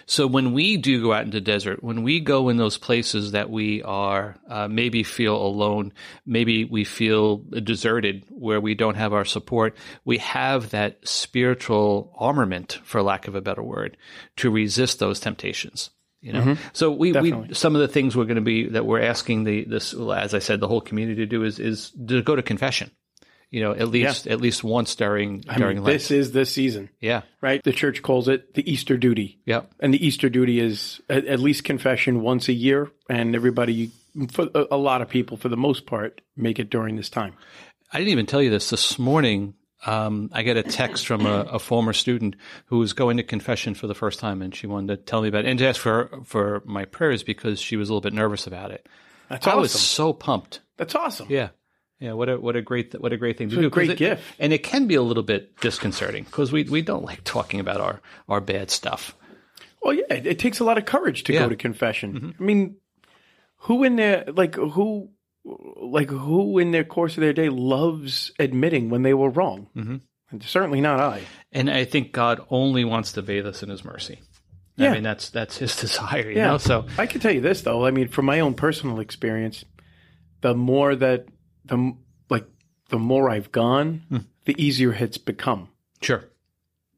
[0.05, 3.31] So when we do go out into the desert, when we go in those places
[3.31, 5.91] that we are uh, maybe feel alone,
[6.25, 12.79] maybe we feel deserted, where we don't have our support, we have that spiritual armament,
[12.83, 13.97] for lack of a better word,
[14.37, 15.89] to resist those temptations.
[16.21, 16.63] You know, mm-hmm.
[16.73, 19.63] so we, we some of the things we're going to be that we're asking the
[19.63, 22.91] this as I said the whole community to do is is to go to confession
[23.51, 24.31] you know, at least yeah.
[24.31, 26.89] at least once during I during mean, This is the season.
[27.01, 27.23] Yeah.
[27.41, 27.61] Right?
[27.61, 29.39] The church calls it the Easter duty.
[29.45, 29.63] Yeah.
[29.81, 33.91] And the Easter duty is at, at least confession once a year and everybody
[34.31, 37.33] for a lot of people for the most part make it during this time.
[37.91, 39.53] I didn't even tell you this this morning.
[39.85, 43.73] Um, I get a text from a, a, former student who was going to confession
[43.73, 45.81] for the first time, and she wanted to tell me about it and to ask
[45.81, 48.87] for for my prayers because she was a little bit nervous about it.
[49.27, 49.61] That's I awesome.
[49.61, 50.61] was so pumped.
[50.77, 51.27] That's awesome.
[51.31, 51.49] Yeah,
[52.01, 53.69] yeah, what a what a great what a great thing it's to do.
[53.69, 57.05] great it, gift, and it can be a little bit disconcerting because we we don't
[57.05, 59.15] like talking about our our bad stuff.
[59.81, 61.41] Well, yeah, it, it takes a lot of courage to yeah.
[61.41, 62.13] go to confession.
[62.13, 62.43] Mm-hmm.
[62.43, 62.75] I mean,
[63.57, 65.09] who in there like who
[65.43, 69.67] like who in their course of their day loves admitting when they were wrong?
[69.75, 69.97] Mm-hmm.
[70.31, 71.23] And certainly not I.
[71.51, 74.19] And I think God only wants to bathe us in His mercy.
[74.77, 74.91] Yeah.
[74.91, 76.29] I mean, that's that's His desire.
[76.29, 76.47] You yeah.
[76.47, 77.85] know, so I can tell you this though.
[77.85, 79.65] I mean, from my own personal experience,
[80.41, 81.25] the more that
[81.65, 81.95] the
[82.29, 82.45] like
[82.89, 84.25] the more I've gone, mm.
[84.45, 85.69] the easier it's become.
[86.01, 86.25] Sure.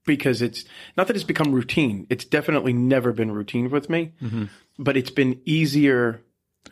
[0.06, 0.66] Because it's
[0.98, 2.08] not that it's become routine.
[2.10, 4.46] It's definitely never been routine with me, mm-hmm.
[4.78, 6.22] but it's been easier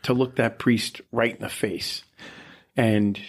[0.03, 2.03] to look that priest right in the face
[2.75, 3.19] and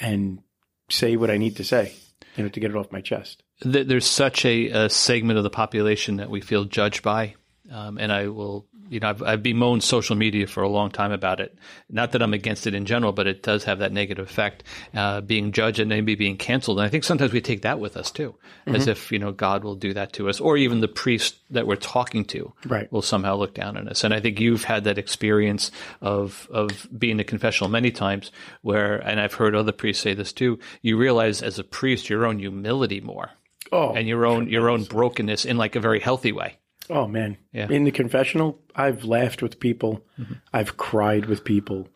[0.00, 0.40] and
[0.88, 1.94] say what I need to say,
[2.36, 3.42] you know, to get it off my chest.
[3.62, 7.34] There's such a, a segment of the population that we feel judged by,
[7.70, 11.12] um, and I will you know, I've, I've bemoaned social media for a long time
[11.12, 11.56] about it.
[11.90, 15.20] Not that I'm against it in general, but it does have that negative effect, uh,
[15.20, 16.78] being judged and maybe being canceled.
[16.78, 18.34] And I think sometimes we take that with us too,
[18.66, 18.74] mm-hmm.
[18.74, 21.66] as if, you know, God will do that to us, or even the priest that
[21.66, 22.90] we're talking to right.
[22.92, 24.04] will somehow look down on us.
[24.04, 28.30] And I think you've had that experience of, of being a confessional many times
[28.62, 32.26] where, and I've heard other priests say this too, you realize as a priest your
[32.26, 33.30] own humility more.
[33.72, 36.58] Oh, and your own, your own brokenness in like a very healthy way.
[36.88, 37.68] Oh man, yeah.
[37.68, 40.04] In the confessional, I've laughed with people.
[40.18, 40.34] Mm-hmm.
[40.52, 41.88] I've cried with people.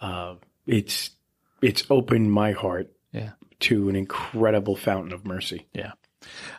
[0.00, 0.34] Uh,
[0.66, 1.10] it's
[1.62, 3.32] it's opened my heart yeah.
[3.60, 5.66] to an incredible fountain of mercy.
[5.72, 5.92] Yeah.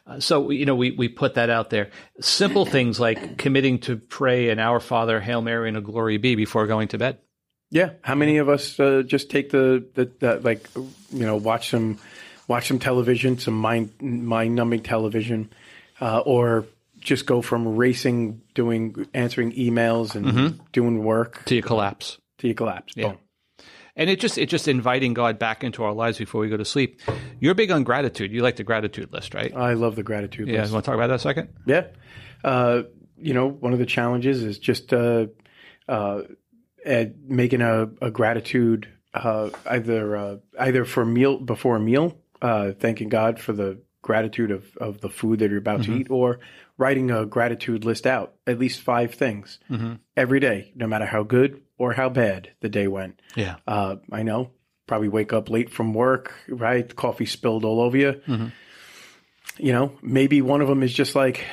[0.05, 1.89] Uh, so you know we we put that out there.
[2.19, 6.35] Simple things like committing to pray an Our Father, Hail Mary, and a Glory Be
[6.35, 7.19] before going to bed.
[7.69, 7.91] Yeah.
[8.01, 11.99] How many of us uh, just take the, the, the like you know watch some
[12.47, 15.51] watch some television, some mind mind numbing television,
[15.99, 16.65] uh, or
[17.07, 20.61] just go from racing, doing answering emails and mm-hmm.
[20.73, 22.17] doing work to you collapse.
[22.39, 22.93] To you collapse.
[22.95, 23.09] Yeah.
[23.09, 23.17] Boom.
[23.95, 26.65] and it just it just inviting God back into our lives before we go to
[26.65, 27.01] sleep.
[27.39, 28.33] You're big on gratitude.
[28.33, 29.55] You like the gratitude list, right?
[29.55, 30.69] I love the gratitude yeah, list.
[30.69, 31.49] you want to talk about that a second?
[31.65, 31.87] Yeah.
[32.43, 32.83] Uh,
[33.17, 35.27] you know, one of the challenges is just uh,
[35.87, 36.23] uh,
[37.25, 43.07] making a, a gratitude uh, either uh, either for meal before a meal, uh, thanking
[43.07, 46.39] God for the gratitude of, of the food that you're about to eat, or
[46.77, 49.59] writing a gratitude list out, at least five things
[50.15, 53.21] every day, no matter how good or how bad the day went.
[53.35, 53.55] Yeah.
[53.67, 54.51] Uh, I know.
[54.87, 56.95] Probably wake up late from work, right?
[56.95, 58.21] Coffee spilled all over you.
[59.59, 61.43] You know, maybe one of them is just like,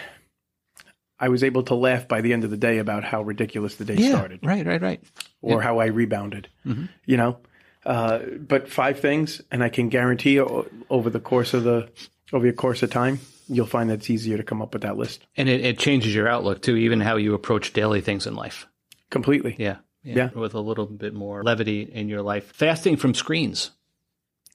[1.19, 3.85] I was able to laugh by the end of the day about how ridiculous the
[3.85, 5.03] day started Right, right, right.
[5.41, 6.49] or how I rebounded.
[7.07, 7.39] You know,
[7.87, 11.89] uh, but five things, and I can guarantee over the course of the
[12.33, 14.97] over the course of time, you'll find that it's easier to come up with that
[14.97, 18.35] list And it, it changes your outlook too, even how you approach daily things in
[18.35, 18.67] life.
[19.11, 19.55] completely.
[19.59, 19.77] Yeah.
[20.03, 20.31] Yeah.
[20.35, 22.53] With a little bit more levity in your life.
[22.53, 23.71] Fasting from screens.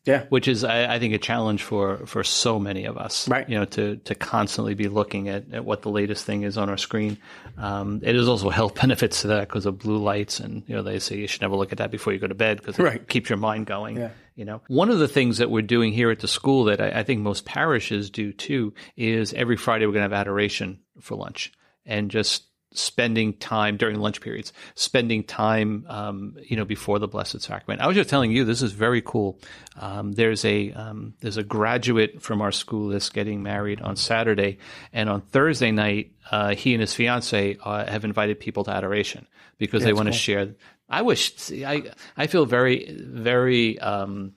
[0.05, 0.23] Yeah.
[0.29, 3.47] which is I, I think a challenge for for so many of us Right.
[3.49, 6.69] you know to to constantly be looking at, at what the latest thing is on
[6.69, 7.17] our screen
[7.57, 10.81] um, it is also health benefits to that because of blue lights and you know
[10.81, 12.83] they say you should never look at that before you go to bed because it
[12.83, 13.07] Right.
[13.07, 14.09] keeps your mind going Yeah.
[14.39, 16.99] You know one of the things that we're doing here at the school that I,
[16.99, 21.15] I think most parishes do too is every friday we're going to have adoration for
[21.15, 21.51] lunch
[21.85, 27.41] and just spending time during lunch periods, spending time, um, you know, before the Blessed
[27.41, 27.81] Sacrament.
[27.81, 29.39] I was just telling you, this is very cool.
[29.79, 34.59] Um, there's a um, there's a graduate from our school that's getting married on Saturday,
[34.93, 39.25] and on Thursday night, uh, he and his fiance uh, have invited people to adoration
[39.57, 40.53] because they want to share.
[40.89, 43.79] I wish see, I I feel very very.
[43.79, 44.33] Um,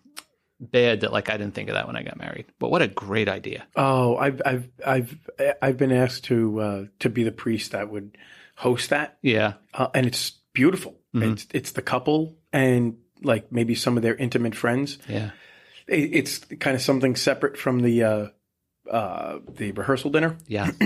[0.64, 2.86] Bad that like I didn't think of that when I got married, but what a
[2.86, 3.66] great idea!
[3.74, 5.18] Oh, I've I've I've
[5.60, 8.16] I've been asked to uh, to be the priest that would
[8.54, 11.00] host that, Yeah, uh, and it's beautiful.
[11.14, 14.98] It's it's the couple and like maybe some of their intimate friends.
[15.08, 15.30] yeah,
[15.88, 18.26] It, it's kind of something separate from the uh,
[18.88, 20.70] uh, the rehearsal dinner, yeah,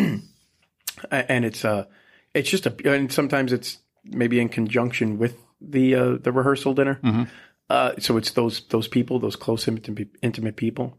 [1.10, 1.84] and it's uh
[2.32, 7.28] it's just a and sometimes it's maybe in conjunction with the uh, the rehearsal dinner.
[7.68, 10.96] Uh, so it's those those people, those close intimate intimate people.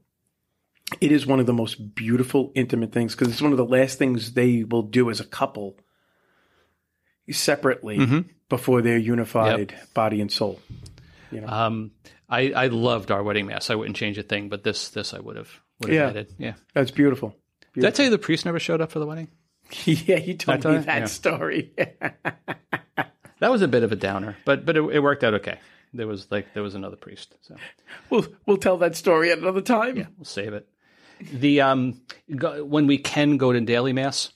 [1.01, 3.97] It is one of the most beautiful intimate things because it's one of the last
[3.97, 5.77] things they will do as a couple
[7.29, 10.61] separately before they're unified body and soul.
[11.45, 11.91] Um,
[12.29, 13.69] I, I loved our wedding mass.
[13.69, 16.07] I wouldn't change a thing, but this this I would have would have Yeah.
[16.09, 16.33] added.
[16.37, 16.53] Yeah.
[16.73, 17.35] That's beautiful.
[17.73, 19.27] Did I tell you the priest never showed up for the wedding?
[19.85, 20.79] yeah, you told me you?
[20.83, 21.05] that Yeah.
[21.05, 21.73] story.
[23.39, 25.59] That was a bit of a downer, but but it, it worked out okay.
[25.93, 27.55] There was like there was another priest, so
[28.09, 29.95] we'll we'll tell that story at another time.
[30.17, 30.67] we'll save it.
[31.19, 32.01] The um
[32.35, 34.33] go, when we can go to daily mass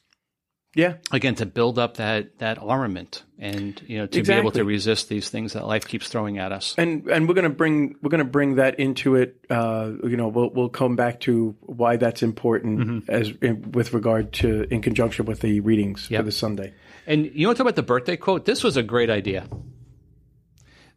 [0.73, 0.95] Yeah.
[1.11, 5.09] again to build up that that armament and you know to be able to resist
[5.09, 6.75] these things that life keeps throwing at us.
[6.77, 9.35] and and we're gonna bring we're gonna bring that into it.
[9.49, 13.11] Uh, you know, we'll we'll come back to why that's important Mm-hmm.
[13.11, 16.73] as in, with regard to in conjunction with the readings for the Sunday.
[17.07, 18.45] And you want to talk about the birthday quote?
[18.45, 19.47] This was a great idea.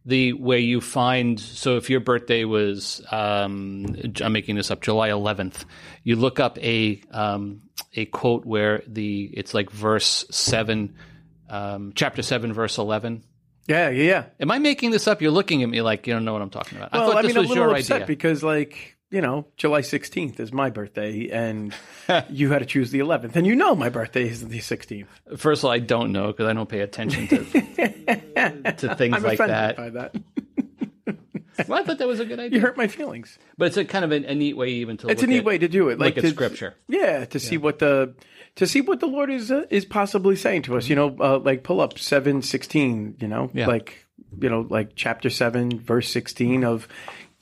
[0.06, 5.08] The where you find so if your birthday was um, I'm making this up July
[5.08, 5.64] 11th,
[6.02, 7.62] you look up a um,
[7.94, 10.94] a quote where the it's like verse seven,
[11.48, 13.22] um, chapter seven, verse 11.
[13.66, 14.24] Yeah, yeah, yeah.
[14.40, 15.22] Am I making this up?
[15.22, 16.90] You're looking at me like you don't know what I'm talking about.
[16.92, 18.06] I Well, thought I, this mean, was I'm a little your upset idea.
[18.06, 21.72] because, like, you know, July 16th is my birthday, and
[22.28, 25.06] you had to choose the 11th, and you know my birthday is the 16th.
[25.36, 27.38] First of all, I don't know because I don't pay attention to
[28.76, 29.76] to things I'm like that.
[29.76, 30.16] by that.
[31.68, 32.58] Well, I thought that was a good idea.
[32.58, 33.38] You hurt my feelings.
[33.56, 35.44] But it's a kind of a, a neat way even to It's a neat at,
[35.44, 36.74] way to do it, like look at to, scripture.
[36.88, 38.14] Yeah, to see what the
[38.56, 40.88] to see what the Lord is uh, is possibly saying to us.
[40.88, 43.16] You know, uh, like pull up seven sixteen.
[43.20, 43.68] You know, Yeah.
[43.68, 44.04] like
[44.40, 46.88] you know, like chapter seven, verse sixteen of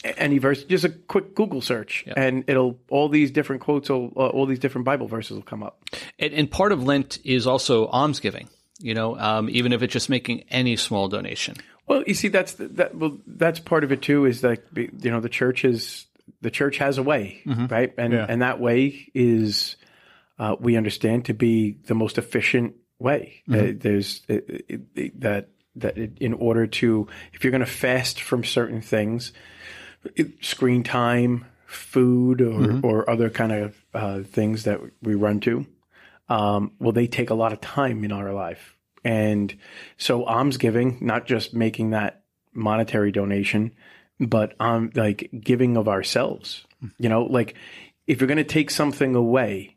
[0.04, 0.64] any verse.
[0.64, 4.58] Just a quick Google search, and it'll all these different quotes, will, uh, all these
[4.58, 5.82] different Bible verses will come up.
[6.18, 8.48] And, and part of Lent is also almsgiving.
[8.78, 11.56] You know, um, even if it's just making any small donation.
[11.86, 12.96] Well, you see, that's the, that.
[12.96, 14.24] Well, that's part of it too.
[14.24, 16.06] Is that you know the church is
[16.40, 17.92] the church has a way, right?
[17.96, 19.76] And and that way is
[20.38, 23.42] uh, we understand to be the most efficient way.
[23.50, 28.20] Uh, there's uh, it, it, that that in order to if you're going to fast
[28.20, 29.34] from certain things, it,
[30.40, 35.66] screen time, food, or or other kind of uh, things that we run to,
[36.28, 38.76] um, well, they take a lot of time in our life.
[39.04, 39.54] And
[39.96, 42.22] so almsgiving, not just making that
[42.52, 43.72] monetary donation,
[44.20, 46.64] but um, like giving of ourselves.
[46.98, 47.54] You know, like
[48.06, 49.76] if you're going to take something away,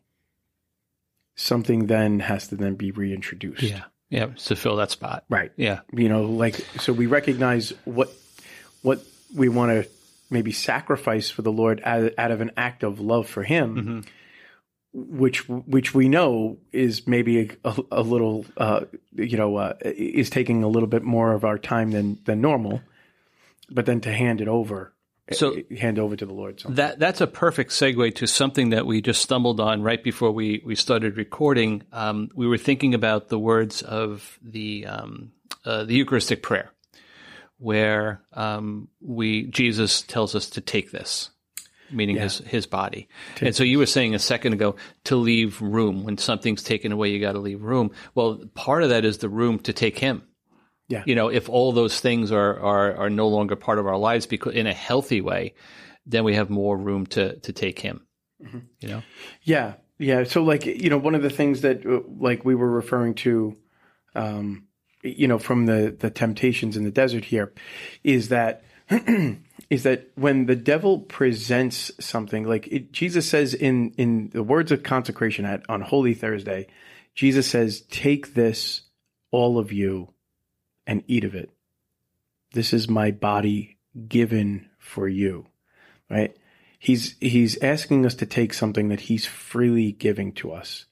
[1.36, 3.64] something then has to then be reintroduced.
[3.64, 3.84] Yeah.
[4.10, 4.28] Yeah.
[4.28, 5.26] To fill that spot.
[5.30, 5.52] Right.
[5.56, 5.82] Yeah.
[5.92, 8.12] You know, like so we recognize what
[8.82, 9.04] what
[9.36, 9.90] we want to
[10.30, 14.04] maybe sacrifice for the Lord out, out of an act of love for Him,
[14.94, 18.82] which which we know is maybe a, a little, uh,
[19.14, 22.82] you know, uh, is taking a little bit more of our time than than normal.
[23.70, 24.94] But then to hand it over,
[25.32, 26.62] So- hand over to the Lord.
[26.62, 26.70] So.
[26.70, 30.62] That that's a perfect segue to something that we just stumbled on right before we
[30.64, 31.84] we started recording.
[31.92, 35.32] Um, we were thinking about the words of the um,
[35.66, 36.72] uh, the Eucharistic prayer,
[37.58, 41.30] where um, we Jesus tells us to take this,
[41.91, 43.08] meaning his his body.
[43.41, 44.76] and so you were saying a second ago
[45.06, 47.91] to leave room when something's taken away, you got to leave room.
[48.14, 50.24] Well, part of that is the room to take Him.
[50.88, 51.03] Yeah.
[51.06, 54.28] You know, if all those things are are are no longer part of our lives,
[54.28, 55.53] because in a healthy way,
[56.06, 58.06] then we have more room to to take Him.
[58.80, 59.03] You know.
[59.41, 60.26] Yeah, yeah.
[60.26, 63.56] So, like, you know, one of the things that, uh, like, we were referring to,
[64.14, 64.68] um,
[65.06, 67.53] you know, from the the temptations in the desert here,
[68.03, 68.64] is that
[69.70, 74.72] is that when the devil presents something like it, Jesus says in in the words
[74.72, 76.68] of consecration at on Holy Thursday,
[77.14, 78.82] Jesus says, "Take this,
[79.32, 80.14] all of you,
[80.86, 81.49] and eat of it.
[82.53, 83.78] This is my body
[84.08, 85.47] given for you."
[86.10, 86.36] Right?
[86.78, 90.86] He's he's asking us to take something that he's freely giving to us.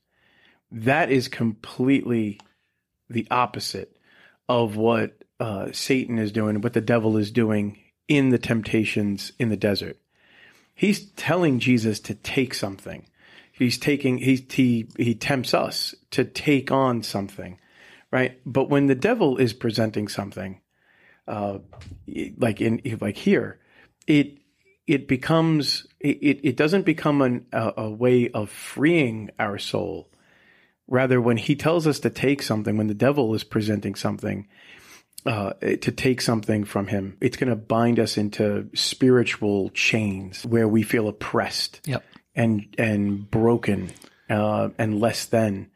[0.71, 2.39] That is completely
[3.07, 3.92] the opposite
[4.47, 9.49] of what uh, Satan is doing, what the devil is doing in the temptations in
[9.49, 9.97] the desert.
[10.75, 13.05] He's telling Jesus to take something.
[13.51, 17.59] He's taking he he he tempts us to take on something,
[18.11, 18.39] right?
[18.45, 20.59] But when the devil is presenting something,
[21.27, 21.59] uh,
[22.37, 23.59] like in like here,
[24.07, 24.39] it
[24.87, 30.09] it becomes it, it doesn't become an, a, a way of freeing our soul
[30.87, 34.47] rather when he tells us to take something when the devil is presenting something
[35.25, 40.67] uh, to take something from him it's going to bind us into spiritual chains where
[40.67, 42.03] we feel oppressed Yep.
[42.35, 43.91] and and broken
[44.29, 45.69] uh, and less than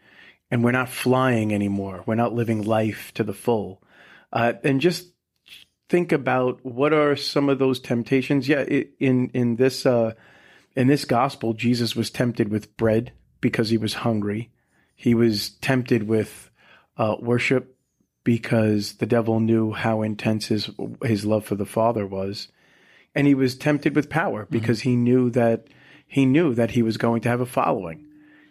[0.52, 3.82] and we're not flying anymore we're not living life to the full
[4.34, 5.08] uh, and just
[5.90, 8.48] think about what are some of those temptations.
[8.48, 10.14] Yeah, in in this uh,
[10.76, 14.52] in this gospel, Jesus was tempted with bread because he was hungry.
[14.98, 16.50] He was tempted with
[16.98, 17.78] uh, worship
[18.24, 20.70] because the devil knew how intense his
[21.02, 22.50] his love for the Father was,
[23.16, 25.68] and he was tempted with power because he knew that
[26.08, 28.06] he knew that he was going to have a following,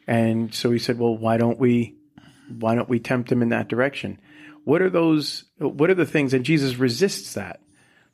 [0.06, 1.96] and so he said, "Well, why don't we
[2.48, 4.18] why don't we tempt him in that direction?"
[4.64, 5.44] What are those?
[5.58, 6.32] What are the things?
[6.32, 7.60] And Jesus resists that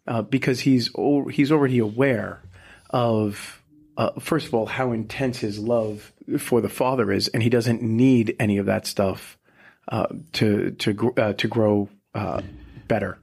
[0.07, 0.91] uh, because he's
[1.31, 2.43] he's already aware
[2.91, 3.63] of
[3.97, 7.83] uh, first of all how intense his love for the Father is, and he doesn't
[7.83, 9.39] need any of that stuff
[9.89, 12.43] uh, to to uh, to grow uh,
[12.89, 13.19] better.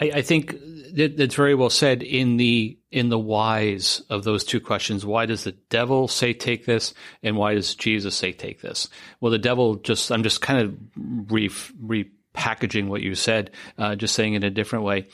[0.00, 0.52] I, I think
[0.94, 5.04] that, that's very well said in the in the whys of those two questions.
[5.04, 8.88] Why does the devil say take this, and why does Jesus say take this?
[9.20, 14.14] Well, the devil just I'm just kind of re, repackaging what you said, uh, just
[14.14, 15.06] saying it in a different way,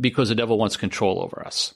[0.00, 1.74] because the devil wants control over us.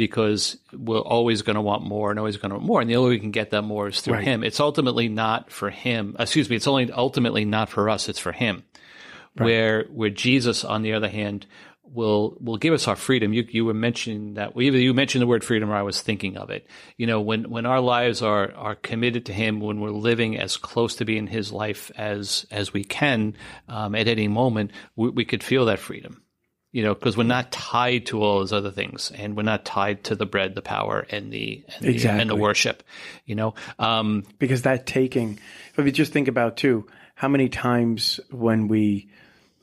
[0.00, 2.96] Because we're always going to want more and always going to want more, and the
[2.96, 4.24] only way we can get that more is through Right.
[4.24, 4.42] Him.
[4.42, 6.16] It's ultimately not for Him.
[6.18, 6.56] Excuse me.
[6.56, 8.08] It's only ultimately not for us.
[8.08, 8.64] It's for Him
[9.34, 11.46] where where Jesus, on the other hand,
[11.84, 13.32] will will give us our freedom.
[13.32, 16.36] You you were mentioning that either you mentioned the word freedom, or I was thinking
[16.36, 16.66] of it.
[16.96, 20.56] You know, when when our lives are are committed to Him, when we're living as
[20.56, 23.34] close to being His life as as we can
[23.68, 26.22] um, at any moment, we, we could feel that freedom.
[26.72, 30.04] You know, because we're not tied to all those other things, and we're not tied
[30.04, 32.84] to the bread, the power, and the and, the, and the worship.
[33.26, 35.40] You know, um, because that taking
[35.76, 36.86] if you just think about too
[37.20, 39.10] how many times when we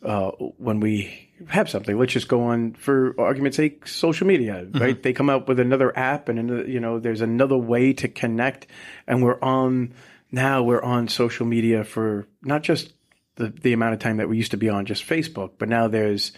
[0.04, 5.02] uh, when we have something let's just go on for argument's sake social media right?
[5.02, 8.68] They come out with another app and another, you know there's another way to connect
[9.08, 9.94] and we're on
[10.32, 12.94] now we're on social media for not just
[13.36, 15.88] the, the amount of time that we used to be on just facebook but now
[15.88, 16.32] there's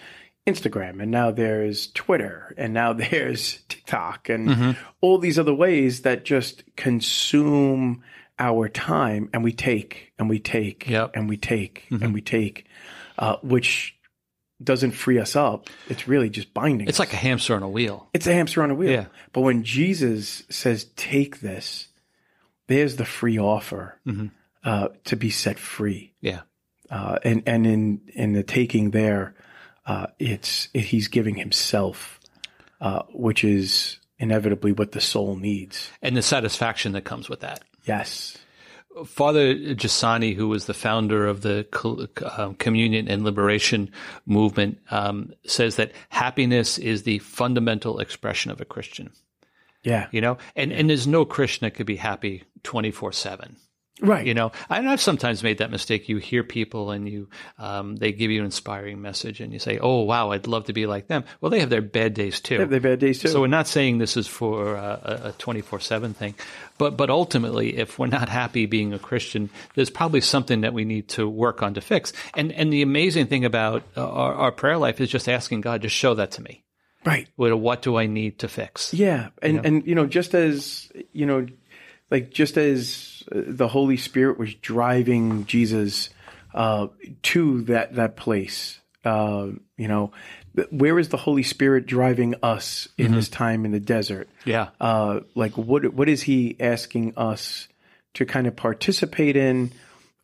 [0.53, 6.25] Instagram and now there's Twitter and now there's TikTok and all these other ways that
[6.25, 8.03] just consume
[8.37, 11.11] our time and we take and we take Yep.
[11.15, 12.65] and we take and we take,
[13.17, 13.95] uh, which
[14.63, 15.69] doesn't free us up.
[15.89, 16.87] It's really just binding.
[16.87, 16.99] it's us.
[16.99, 18.09] like a hamster on a wheel.
[18.13, 18.91] it's a hamster on a wheel.
[18.91, 19.05] Yeah.
[19.33, 21.87] But when Jesus says, "Take this,"
[22.67, 23.97] there's the free offer
[24.63, 26.41] uh, to be set free Yeah.
[26.89, 29.33] uh, and and in in the taking there,
[29.89, 32.19] uh, it's he's giving himself,
[32.79, 35.89] uh, which is inevitably what the soul needs.
[36.01, 37.63] and the satisfaction that comes with that.
[37.85, 38.37] Yes,
[39.05, 41.67] Father Giussani, who was the founder of the
[42.37, 43.91] um, Communion and Liberation
[44.25, 49.11] movement, um, says that happiness is the fundamental expression of a Christian.
[49.83, 50.07] Yeah.
[50.11, 53.57] You know, and and there's no Christian that could be happy twenty four seven.
[54.01, 54.25] Right.
[54.25, 56.07] You know, and I've sometimes made that mistake.
[56.07, 57.27] You hear people and you,
[57.57, 60.73] um, they give you an inspiring message and you say, Oh, wow, I'd love to
[60.73, 61.25] be like them.
[61.41, 62.55] Well, they have their bad days too.
[62.55, 63.27] They have their bad days too.
[63.27, 66.35] So we're not saying this is for uh, a twenty four seven thing,
[66.77, 70.85] but but ultimately, if we're not happy being a Christian, there's probably something that we
[70.85, 72.13] need to work on to fix.
[72.35, 75.95] And and the amazing thing about our, our prayer life is just asking God, just
[75.95, 76.63] show that to me.
[77.05, 77.27] right.
[77.35, 78.93] What, what do I need to fix?
[78.93, 81.47] Yeah, and and you know, just as you know,
[82.11, 86.09] like just as uh, the Holy Spirit was driving Jesus
[86.53, 86.87] uh,
[87.23, 90.11] to that that place, uh, you know,
[90.71, 94.29] where is the Holy Spirit driving us in this time in the desert?
[94.45, 94.69] Yeah.
[94.79, 97.67] Uh, like what what is He asking us
[98.15, 99.71] to kind of participate in,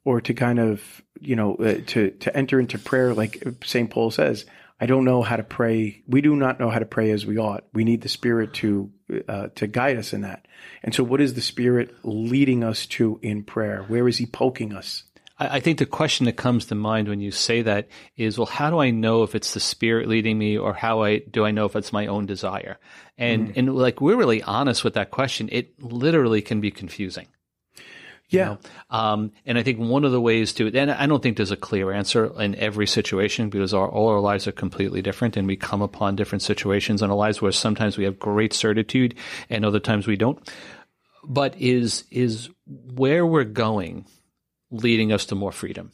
[0.03, 3.13] or to kind of you know uh, to to enter into prayer?
[3.13, 4.45] Like Saint Paul says,
[4.79, 6.03] I don't know how to pray.
[6.07, 7.63] We do not know how to pray as we ought.
[7.73, 8.91] We need the Spirit to
[9.27, 10.47] uh, to guide us in that.
[10.83, 13.83] And so, what is the Spirit leading us to in prayer?
[13.87, 15.03] Where is He poking us?
[15.39, 18.45] I I think the question that comes to mind when you say that is, well,
[18.47, 21.51] how do I know if it's the spirit leading me, or how I do I
[21.51, 22.77] know if it's my own desire?
[23.17, 23.53] And Mm.
[23.57, 25.49] and like we're really honest with that question.
[25.51, 27.27] It literally can be confusing.
[28.29, 28.57] Yeah,
[28.89, 31.57] Um, and I think one of the ways to, and I don't think there's a
[31.57, 35.55] clear answer in every situation because our, all our lives are completely different and we
[35.55, 39.13] come upon different situations in our lives where sometimes we have great certitude
[39.49, 40.39] and other times we don't.
[41.23, 44.05] But is, is where we're going
[44.71, 45.91] leading us to more freedom?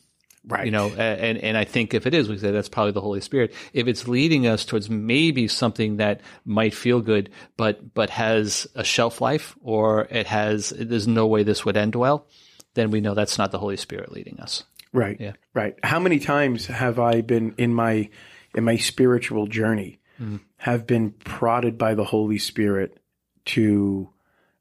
[0.47, 0.65] Right.
[0.65, 3.21] You know, and, and I think if it is, we say that's probably the Holy
[3.21, 3.53] Spirit.
[3.73, 8.83] If it's leading us towards maybe something that might feel good, but, but has a
[8.83, 12.27] shelf life or it has, there's no way this would end well,
[12.73, 14.63] then we know that's not the Holy Spirit leading us.
[14.93, 15.17] Right.
[15.19, 15.33] Yeah.
[15.53, 15.75] Right.
[15.83, 18.09] How many times have I been in my
[18.53, 20.37] in my spiritual journey mm-hmm.
[20.57, 22.97] have been prodded by the Holy Spirit
[23.45, 24.09] to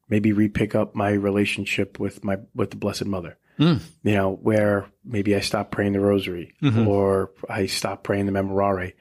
[0.09, 3.37] maybe repick up my relationship with my with the Blessed Mother.
[3.61, 3.81] Mm.
[4.03, 6.89] You know, where maybe I stopped praying the rosary mm-hmm.
[6.89, 8.95] or I stopped praying the memorare.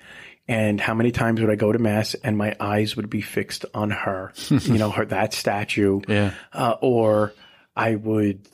[0.50, 3.66] And how many times would I go to mass and my eyes would be fixed
[3.74, 6.34] on her, you know, her that statue, Yeah.
[6.52, 7.34] uh, or
[7.76, 8.48] I would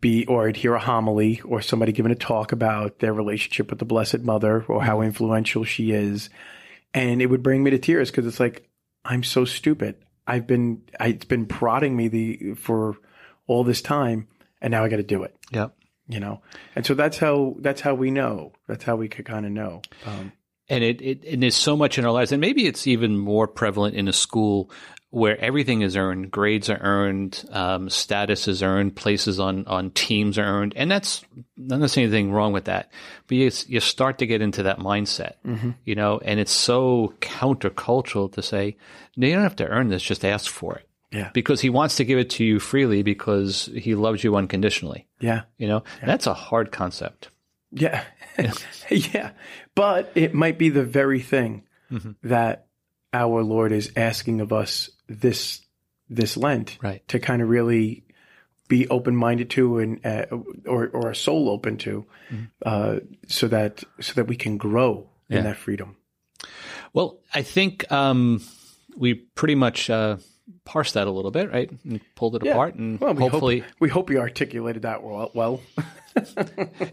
[0.00, 3.78] be, or I'd hear a homily or somebody giving a talk about their relationship with
[3.78, 5.08] the Blessed Mother or how mm-hmm.
[5.08, 6.30] influential she is.
[6.92, 8.68] And it would bring me to tears because it's like,
[9.04, 9.96] I'm so stupid.
[10.26, 12.96] I've been, I, it's been prodding me the, for
[13.46, 14.26] all this time
[14.60, 15.74] and now I got to do it, Yep.
[16.08, 16.40] you know?
[16.76, 18.52] And so that's how, that's how we know.
[18.68, 19.82] That's how we could kind of know.
[20.06, 20.32] Um,
[20.68, 23.48] And it, it and there's so much in our lives, and maybe it's even more
[23.48, 24.70] prevalent in a school
[25.12, 30.38] where everything is earned, grades are earned, um, status is earned, places on on teams
[30.38, 31.24] are earned, and that's
[31.56, 32.92] not necessarily anything wrong with that.
[33.26, 35.32] But you you start to get into that mindset,
[35.84, 38.76] you know, and it's so countercultural to say,
[39.16, 40.86] no, you don't have to earn this, just ask for it.
[41.12, 41.30] Yeah.
[41.34, 45.06] Because he wants to give it to you freely because he loves you unconditionally.
[45.20, 45.42] yeah.
[45.58, 47.30] You know, that's a hard concept.
[47.72, 48.04] Yeah.
[48.90, 49.32] yeah.
[49.74, 51.64] But it might be the very thing
[52.22, 52.66] that
[53.12, 55.60] our Lord is asking of us this
[56.08, 57.06] this Lent Right.
[57.08, 58.04] to kind of really
[58.68, 60.26] be open minded to and uh,
[60.66, 62.06] or or a soul open to
[62.64, 65.38] uh, so that so that we can grow Yeah.
[65.38, 65.96] in that freedom.
[66.92, 68.40] Well, I think um,
[68.96, 70.16] we pretty much uh,
[70.64, 71.70] parsed that a little bit, right?
[71.84, 75.30] And pulled it apart, and Well, we hopefully, hope, we hope we articulated that well.
[75.34, 75.60] well.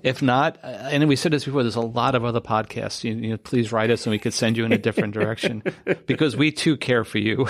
[0.04, 3.04] if not, uh, and we said this before, there's a lot of other podcasts.
[3.04, 5.64] You, you know, please write us, and we could send you in a different direction
[6.06, 7.48] because we too care for you,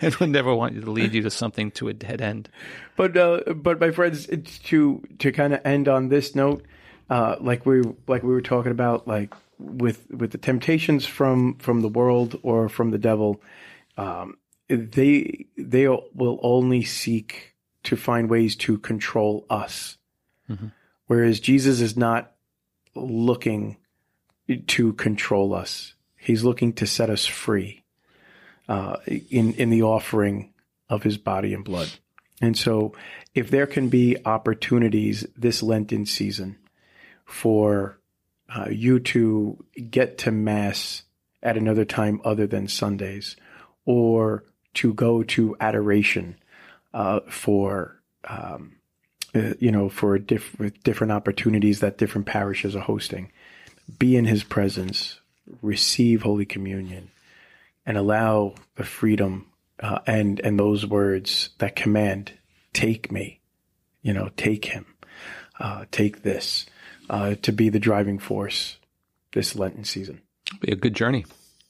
[0.00, 2.48] and we never want you to lead you to something to a dead end.
[2.96, 6.64] But uh, but my friends, it's to to kind of end on this note,
[7.08, 11.82] uh, like we like we were talking about, like with with the temptations from from
[11.82, 13.40] the world or from the devil,
[13.96, 14.36] um,
[14.68, 19.98] they they will only seek to find ways to control us,
[21.06, 22.32] whereas Jesus is not
[22.94, 23.76] looking
[24.66, 25.94] to control us.
[26.16, 27.82] He's looking to set us free
[28.68, 30.52] uh, in in the offering
[30.88, 31.90] of His body and blood.
[32.40, 32.92] And so,
[33.34, 36.58] if there can be opportunities this Lenten season
[37.24, 37.98] for
[38.54, 41.04] uh, you to get to Mass
[41.42, 43.36] at another time other than Sundays,
[43.84, 46.36] or to go to adoration
[46.94, 48.76] uh, for, um,
[49.34, 53.30] uh, you know, for diff- different opportunities that different parishes are hosting,
[53.98, 55.20] be in His presence,
[55.60, 57.10] receive Holy Communion,
[57.84, 59.46] and allow the freedom
[59.80, 62.32] uh, and and those words that command
[62.72, 63.40] take me,
[64.02, 64.86] you know, take him,
[65.58, 66.66] uh, take this,
[67.10, 68.76] uh, to be the driving force
[69.32, 70.20] this Lenten season.
[70.60, 71.24] Be a good journey.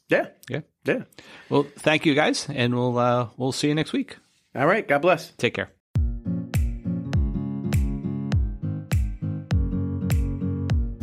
[0.08, 0.28] Yeah.
[0.48, 0.60] Yeah.
[0.84, 1.02] Yeah.
[1.48, 4.16] Well, thank you guys, and we'll uh, we'll see you next week.
[4.54, 4.86] All right.
[4.86, 5.30] God bless.
[5.32, 5.70] Take care.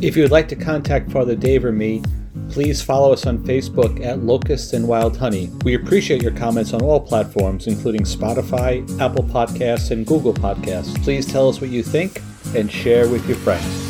[0.02, 2.02] If you would like to contact Father Dave or me,
[2.50, 5.50] please follow us on Facebook at Locusts and Wild Honey.
[5.66, 11.02] We appreciate your comments on all platforms, including Spotify, Apple Podcasts, and Google Podcasts.
[11.04, 12.22] Please tell us what you think
[12.56, 13.89] and share with your friends.